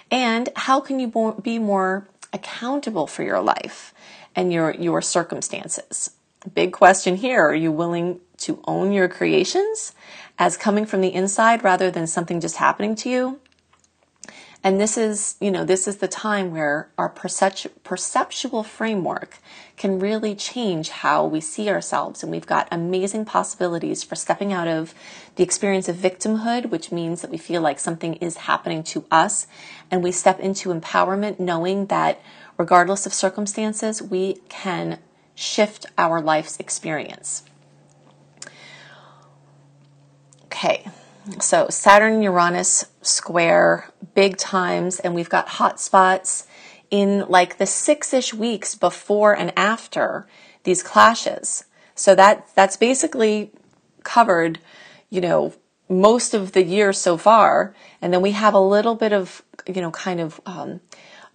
And 0.09 0.49
how 0.55 0.79
can 0.79 0.99
you 0.99 1.37
be 1.41 1.59
more 1.59 2.07
accountable 2.31 3.05
for 3.07 3.23
your 3.23 3.41
life 3.41 3.93
and 4.35 4.51
your, 4.51 4.73
your 4.73 5.01
circumstances? 5.01 6.11
Big 6.55 6.73
question 6.73 7.15
here. 7.15 7.47
Are 7.47 7.55
you 7.55 7.71
willing 7.71 8.19
to 8.37 8.61
own 8.65 8.91
your 8.91 9.07
creations 9.07 9.93
as 10.39 10.57
coming 10.57 10.85
from 10.85 11.01
the 11.01 11.13
inside 11.13 11.63
rather 11.63 11.91
than 11.91 12.07
something 12.07 12.41
just 12.41 12.57
happening 12.57 12.95
to 12.95 13.09
you? 13.09 13.39
And 14.63 14.79
this 14.79 14.97
is, 14.97 15.35
you 15.41 15.51
know, 15.51 15.65
this 15.65 15.89
is 15.89 15.97
the 15.97 16.07
time 16.07 16.51
where 16.51 16.89
our 16.97 17.09
perceptual 17.09 18.63
framework 18.63 19.39
can 19.75 19.99
really 19.99 20.35
change 20.35 20.87
how 20.89 21.25
we 21.25 21.41
see 21.41 21.69
ourselves. 21.69 22.23
And 22.23 22.31
we've 22.31 22.47
got 22.47 22.69
amazing 22.71 23.25
possibilities 23.25 24.03
for 24.03 24.15
stepping 24.15 24.53
out 24.53 24.69
of 24.69 24.93
the 25.35 25.43
experience 25.43 25.89
of 25.89 25.97
victimhood, 25.97 26.69
which 26.69 26.93
means 26.93 27.21
that 27.21 27.29
we 27.29 27.37
feel 27.37 27.61
like 27.61 27.77
something 27.77 28.13
is 28.15 28.37
happening 28.37 28.83
to 28.83 29.03
us. 29.11 29.47
And 29.91 30.01
we 30.01 30.13
step 30.13 30.39
into 30.39 30.69
empowerment 30.69 31.39
knowing 31.39 31.87
that 31.87 32.21
regardless 32.57 33.05
of 33.05 33.13
circumstances, 33.13 34.01
we 34.01 34.35
can 34.47 34.99
shift 35.35 35.87
our 35.97 36.21
life's 36.21 36.57
experience. 36.57 37.43
Okay. 40.45 40.85
So 41.39 41.67
Saturn 41.69 42.21
Uranus 42.21 42.85
square 43.01 43.89
big 44.13 44.37
times 44.37 44.99
and 44.99 45.15
we've 45.15 45.29
got 45.29 45.47
hot 45.47 45.79
spots 45.79 46.45
in 46.91 47.25
like 47.29 47.57
the 47.57 47.65
six-ish 47.65 48.33
weeks 48.33 48.75
before 48.75 49.33
and 49.35 49.51
after 49.57 50.27
these 50.63 50.83
clashes. 50.83 51.65
So 51.95 52.13
that 52.15 52.47
that's 52.55 52.77
basically 52.77 53.51
covered, 54.03 54.59
you 55.09 55.21
know, 55.21 55.53
most 55.89 56.33
of 56.33 56.51
the 56.51 56.63
year 56.63 56.91
so 56.91 57.17
far. 57.17 57.73
And 58.01 58.13
then 58.13 58.21
we 58.21 58.31
have 58.31 58.53
a 58.53 58.59
little 58.59 58.95
bit 58.95 59.13
of, 59.13 59.43
you 59.67 59.81
know, 59.81 59.91
kind 59.91 60.19
of 60.19 60.41
um, 60.45 60.81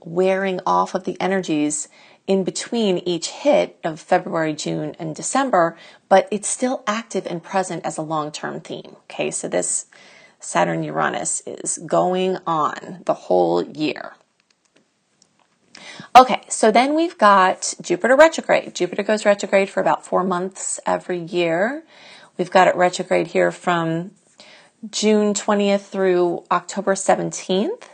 wearing 0.01 0.61
off 0.67 0.95
of 0.95 1.05
the 1.05 1.21
energies 1.21 1.89
in 2.29 2.45
between 2.45 2.99
each 2.99 3.29
hit 3.29 3.79
of 3.83 3.99
February, 3.99 4.53
June, 4.53 4.95
and 4.99 5.17
December, 5.17 5.77
but 6.11 6.29
it's 6.31 6.47
still 6.47 6.85
active 6.87 7.27
and 7.27 7.43
present 7.43 7.85
as 7.85 7.97
a 7.97 8.03
long 8.03 8.31
term 8.31 8.61
theme. 8.61 8.97
Okay, 9.11 9.31
so 9.33 9.49
this 9.49 9.87
Saturn 10.39 10.85
Uranus 10.85 11.43
is 11.47 11.79
going 11.79 12.37
on 12.47 13.03
the 13.07 13.15
whole 13.15 13.65
year. 13.65 14.13
Okay, 16.15 16.43
so 16.49 16.71
then 16.71 16.95
we've 16.95 17.17
got 17.17 17.75
Jupiter 17.81 18.15
retrograde. 18.15 18.75
Jupiter 18.75 19.03
goes 19.03 19.25
retrograde 19.25 19.71
for 19.71 19.81
about 19.81 20.05
four 20.05 20.23
months 20.23 20.79
every 20.85 21.19
year. 21.19 21.83
We've 22.37 22.51
got 22.51 22.69
it 22.69 22.77
retrograde 22.77 23.29
here 23.29 23.51
from 23.51 24.13
June 24.91 25.33
20th 25.33 25.87
through 25.87 26.45
October 26.51 26.95
17th. 26.95 27.85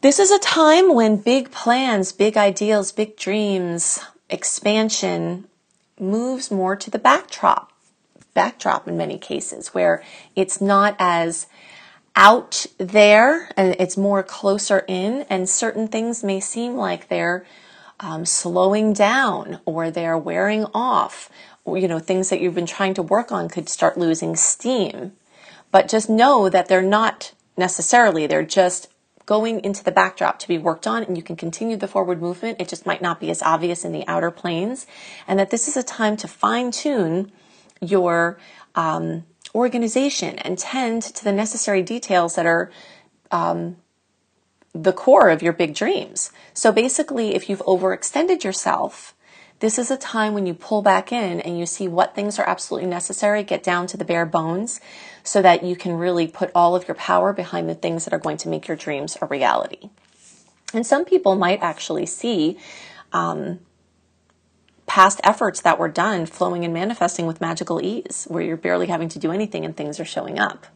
This 0.00 0.20
is 0.20 0.30
a 0.30 0.38
time 0.38 0.94
when 0.94 1.16
big 1.16 1.50
plans, 1.50 2.12
big 2.12 2.36
ideals, 2.36 2.92
big 2.92 3.16
dreams, 3.16 3.98
expansion 4.30 5.48
moves 5.98 6.52
more 6.52 6.76
to 6.76 6.88
the 6.88 7.00
backdrop, 7.00 7.72
backdrop 8.32 8.86
in 8.86 8.96
many 8.96 9.18
cases 9.18 9.74
where 9.74 10.04
it's 10.36 10.60
not 10.60 10.94
as 11.00 11.48
out 12.14 12.64
there 12.78 13.50
and 13.56 13.74
it's 13.80 13.96
more 13.96 14.22
closer 14.22 14.84
in, 14.86 15.26
and 15.28 15.48
certain 15.48 15.88
things 15.88 16.22
may 16.22 16.38
seem 16.38 16.76
like 16.76 17.08
they're 17.08 17.44
um, 17.98 18.24
slowing 18.24 18.92
down 18.92 19.58
or 19.64 19.90
they're 19.90 20.16
wearing 20.16 20.64
off. 20.72 21.28
Or, 21.64 21.76
you 21.76 21.88
know, 21.88 21.98
things 21.98 22.30
that 22.30 22.40
you've 22.40 22.54
been 22.54 22.66
trying 22.66 22.94
to 22.94 23.02
work 23.02 23.32
on 23.32 23.48
could 23.48 23.68
start 23.68 23.98
losing 23.98 24.36
steam. 24.36 25.14
But 25.72 25.88
just 25.88 26.08
know 26.08 26.48
that 26.48 26.68
they're 26.68 26.82
not 26.82 27.32
necessarily, 27.56 28.28
they're 28.28 28.44
just 28.44 28.86
going 29.28 29.62
into 29.62 29.84
the 29.84 29.92
backdrop 29.92 30.38
to 30.38 30.48
be 30.48 30.56
worked 30.56 30.86
on 30.86 31.04
and 31.04 31.14
you 31.14 31.22
can 31.22 31.36
continue 31.36 31.76
the 31.76 31.86
forward 31.86 32.18
movement. 32.18 32.58
It 32.58 32.66
just 32.66 32.86
might 32.86 33.02
not 33.02 33.20
be 33.20 33.28
as 33.28 33.42
obvious 33.42 33.84
in 33.84 33.92
the 33.92 34.02
outer 34.08 34.30
planes. 34.30 34.86
And 35.26 35.38
that 35.38 35.50
this 35.50 35.68
is 35.68 35.76
a 35.76 35.82
time 35.82 36.16
to 36.16 36.26
fine 36.26 36.70
tune 36.70 37.30
your 37.78 38.38
um, 38.74 39.26
organization 39.54 40.38
and 40.38 40.58
tend 40.58 41.02
to 41.02 41.22
the 41.22 41.32
necessary 41.32 41.82
details 41.82 42.36
that 42.36 42.46
are 42.46 42.70
um, 43.30 43.76
the 44.72 44.94
core 44.94 45.28
of 45.28 45.42
your 45.42 45.52
big 45.52 45.74
dreams. 45.74 46.32
So 46.54 46.72
basically, 46.72 47.34
if 47.34 47.50
you've 47.50 47.62
overextended 47.66 48.44
yourself, 48.44 49.14
this 49.60 49.78
is 49.78 49.90
a 49.90 49.96
time 49.96 50.34
when 50.34 50.46
you 50.46 50.54
pull 50.54 50.82
back 50.82 51.10
in 51.10 51.40
and 51.40 51.58
you 51.58 51.66
see 51.66 51.88
what 51.88 52.14
things 52.14 52.38
are 52.38 52.48
absolutely 52.48 52.88
necessary, 52.88 53.42
get 53.42 53.62
down 53.62 53.86
to 53.88 53.96
the 53.96 54.04
bare 54.04 54.26
bones, 54.26 54.80
so 55.24 55.42
that 55.42 55.64
you 55.64 55.74
can 55.74 55.94
really 55.94 56.28
put 56.28 56.50
all 56.54 56.76
of 56.76 56.86
your 56.86 56.94
power 56.94 57.32
behind 57.32 57.68
the 57.68 57.74
things 57.74 58.04
that 58.04 58.14
are 58.14 58.18
going 58.18 58.36
to 58.38 58.48
make 58.48 58.68
your 58.68 58.76
dreams 58.76 59.18
a 59.20 59.26
reality. 59.26 59.90
And 60.72 60.86
some 60.86 61.04
people 61.04 61.34
might 61.34 61.60
actually 61.60 62.06
see 62.06 62.58
um, 63.12 63.60
past 64.86 65.20
efforts 65.24 65.60
that 65.62 65.78
were 65.78 65.88
done 65.88 66.26
flowing 66.26 66.64
and 66.64 66.72
manifesting 66.72 67.26
with 67.26 67.40
magical 67.40 67.82
ease, 67.82 68.26
where 68.28 68.42
you're 68.42 68.56
barely 68.56 68.86
having 68.86 69.08
to 69.08 69.18
do 69.18 69.32
anything 69.32 69.64
and 69.64 69.76
things 69.76 69.98
are 69.98 70.04
showing 70.04 70.38
up. 70.38 70.66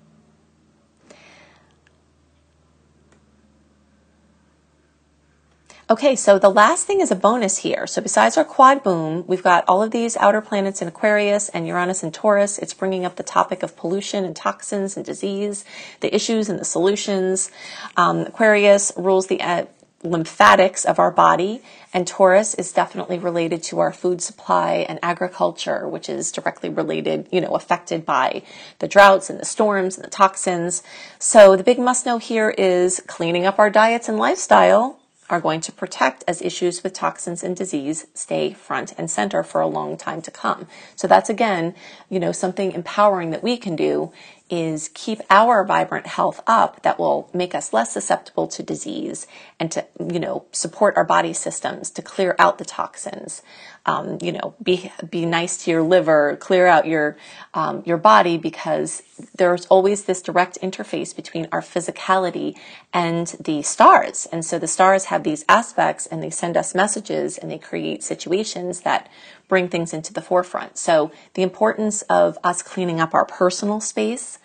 Okay, 5.93 6.17
so 6.17 6.39
the 6.39 6.49
last 6.49 6.87
thing 6.87 7.03
is 7.03 7.11
a 7.11 7.15
bonus 7.15 7.59
here. 7.59 7.87
So 7.87 8.01
besides 8.01 8.39
our 8.39 8.47
quad 8.47 8.83
boom, 8.83 9.27
we've 9.27 9.43
got 9.43 9.63
all 9.69 9.83
of 9.83 9.91
these 9.91 10.17
outer 10.17 10.41
planets 10.41 10.81
in 10.81 10.89
Aquarius 10.89 11.51
and 11.51 11.67
Uranus 11.67 12.03
and 12.03 12.15
Taurus. 12.15 12.59
It's 12.59 12.73
bringing 12.73 13.05
up 13.05 13.17
the 13.17 13.23
topic 13.23 13.63
of 13.63 13.77
pollution 13.77 14.25
and 14.25 14.35
toxins 14.35 14.97
and 14.97 15.05
disease, 15.05 15.67
the 16.01 16.15
issues 16.15 16.49
and 16.49 16.59
the 16.59 16.65
solutions. 16.65 17.51
Um, 17.95 18.21
Aquarius 18.21 18.91
rules 18.97 19.27
the 19.27 19.43
uh, 19.43 19.67
lymphatics 20.03 20.87
of 20.87 20.99
our 20.99 21.11
body. 21.11 21.61
And 21.93 22.07
Taurus 22.07 22.55
is 22.55 22.73
definitely 22.73 23.19
related 23.19 23.63
to 23.65 23.81
our 23.81 23.93
food 23.93 24.23
supply 24.23 24.87
and 24.89 24.99
agriculture, 25.03 25.87
which 25.87 26.09
is 26.09 26.33
directly 26.33 26.71
related, 26.71 27.29
you 27.31 27.43
know, 27.43 27.55
affected 27.55 28.07
by 28.07 28.45
the 28.79 28.89
droughts 28.89 29.29
and 29.29 29.39
the 29.39 29.45
storms 29.45 29.99
and 29.99 30.07
the 30.07 30.11
toxins. 30.11 30.83
So 31.19 31.55
the 31.55 31.63
big 31.63 31.79
must 31.79 32.07
know 32.07 32.17
here 32.17 32.49
is 32.49 33.03
cleaning 33.07 33.45
up 33.45 33.59
our 33.59 33.69
diets 33.69 34.09
and 34.09 34.17
lifestyle 34.17 34.99
are 35.33 35.41
going 35.41 35.63
to 35.63 35.73
protect 35.73 36.23
as 36.29 36.43
issues 36.43 36.85
with 36.85 36.93
toxins 36.93 37.43
and 37.43 37.57
disease 37.57 38.07
stay 38.13 38.53
front 38.53 38.93
and 38.99 39.11
center 39.11 39.43
for 39.43 39.63
a 39.63 39.67
long 39.67 39.97
time 39.97 40.21
to 40.21 40.31
come. 40.31 40.69
So 40.95 41.09
that's 41.09 41.31
again, 41.31 41.75
you 42.11 42.21
know, 42.21 42.33
something 42.33 42.73
empowering 42.73 43.31
that 43.31 43.43
we 43.43 43.57
can 43.57 43.75
do 43.75 44.13
is 44.51 44.91
keep 44.93 45.23
our 45.31 45.65
vibrant 45.65 46.07
health 46.07 46.43
up 46.47 46.83
that 46.83 46.99
will 46.99 47.31
make 47.33 47.55
us 47.55 47.73
less 47.73 47.91
susceptible 47.91 48.47
to 48.47 48.63
disease 48.63 49.27
and 49.59 49.73
to 49.73 49.87
you 49.99 50.21
know 50.21 50.45
support 50.53 50.95
our 50.95 51.05
body 51.05 51.33
systems 51.33 51.91
to 51.91 52.03
clear 52.03 52.37
out 52.39 52.59
the 52.59 52.65
toxins 52.65 53.41
um, 53.87 54.19
you 54.23 54.33
know 54.33 54.55
be 54.63 54.93
be 55.11 55.27
nice 55.27 55.65
to 55.65 55.71
your 55.71 55.83
liver 55.83 56.37
clear 56.37 56.67
out 56.67 56.87
your 56.87 57.17
um, 57.55 57.83
your 57.85 57.97
body 57.97 58.39
because 58.39 59.03
there's 59.37 59.67
always 59.67 60.05
this 60.05 60.23
direct 60.23 60.59
interface 60.63 61.15
between 61.15 61.49
our 61.53 61.61
physicality 61.61 62.57
and 62.93 63.29
the 63.41 63.63
stars. 63.63 64.27
And 64.33 64.45
so 64.45 64.59
the 64.59 64.67
stars 64.67 65.07
have 65.07 65.23
these 65.23 65.45
aspects 65.49 66.07
and 66.07 66.23
they 66.23 66.31
send 66.31 66.57
us 66.57 66.75
messages 66.75 67.39
and 67.39 67.51
they 67.51 67.59
create 67.59 68.03
situations 68.03 68.83
that 68.83 69.11
bring 69.49 69.69
things 69.69 69.93
into 69.93 70.13
the 70.13 70.23
forefront. 70.23 70.79
So 70.79 71.13
the 71.35 71.43
importance 71.43 72.03
of 72.03 72.39
us 72.43 72.63
cleaning 72.63 73.01
up 73.01 73.15
our 73.15 73.27
personal 73.27 73.81
space 73.81 74.39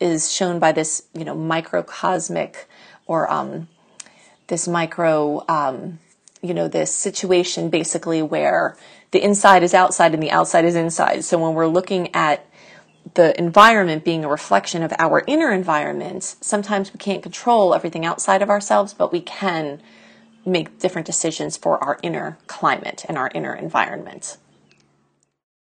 is 0.00 0.32
shown 0.32 0.58
by 0.58 0.72
this, 0.72 1.04
you 1.14 1.24
know, 1.24 1.36
microcosmic 1.36 2.66
or 3.06 3.30
um, 3.30 3.68
this 4.48 4.66
micro, 4.66 5.44
um, 5.48 5.98
you 6.42 6.54
know, 6.54 6.68
this 6.68 6.94
situation 6.94 7.68
basically 7.70 8.22
where 8.22 8.76
the 9.10 9.22
inside 9.22 9.62
is 9.62 9.74
outside 9.74 10.14
and 10.14 10.22
the 10.22 10.30
outside 10.30 10.64
is 10.64 10.76
inside. 10.76 11.24
So 11.24 11.38
when 11.38 11.54
we're 11.54 11.66
looking 11.66 12.14
at 12.14 12.46
the 13.14 13.38
environment 13.38 14.04
being 14.04 14.24
a 14.24 14.28
reflection 14.28 14.82
of 14.82 14.92
our 14.98 15.24
inner 15.26 15.52
environment, 15.52 16.22
sometimes 16.40 16.92
we 16.92 16.98
can't 16.98 17.22
control 17.22 17.74
everything 17.74 18.04
outside 18.04 18.42
of 18.42 18.50
ourselves, 18.50 18.94
but 18.94 19.12
we 19.12 19.20
can 19.20 19.82
make 20.46 20.78
different 20.78 21.06
decisions 21.06 21.56
for 21.56 21.82
our 21.82 21.98
inner 22.02 22.38
climate 22.46 23.04
and 23.08 23.18
our 23.18 23.30
inner 23.34 23.54
environment. 23.54 24.38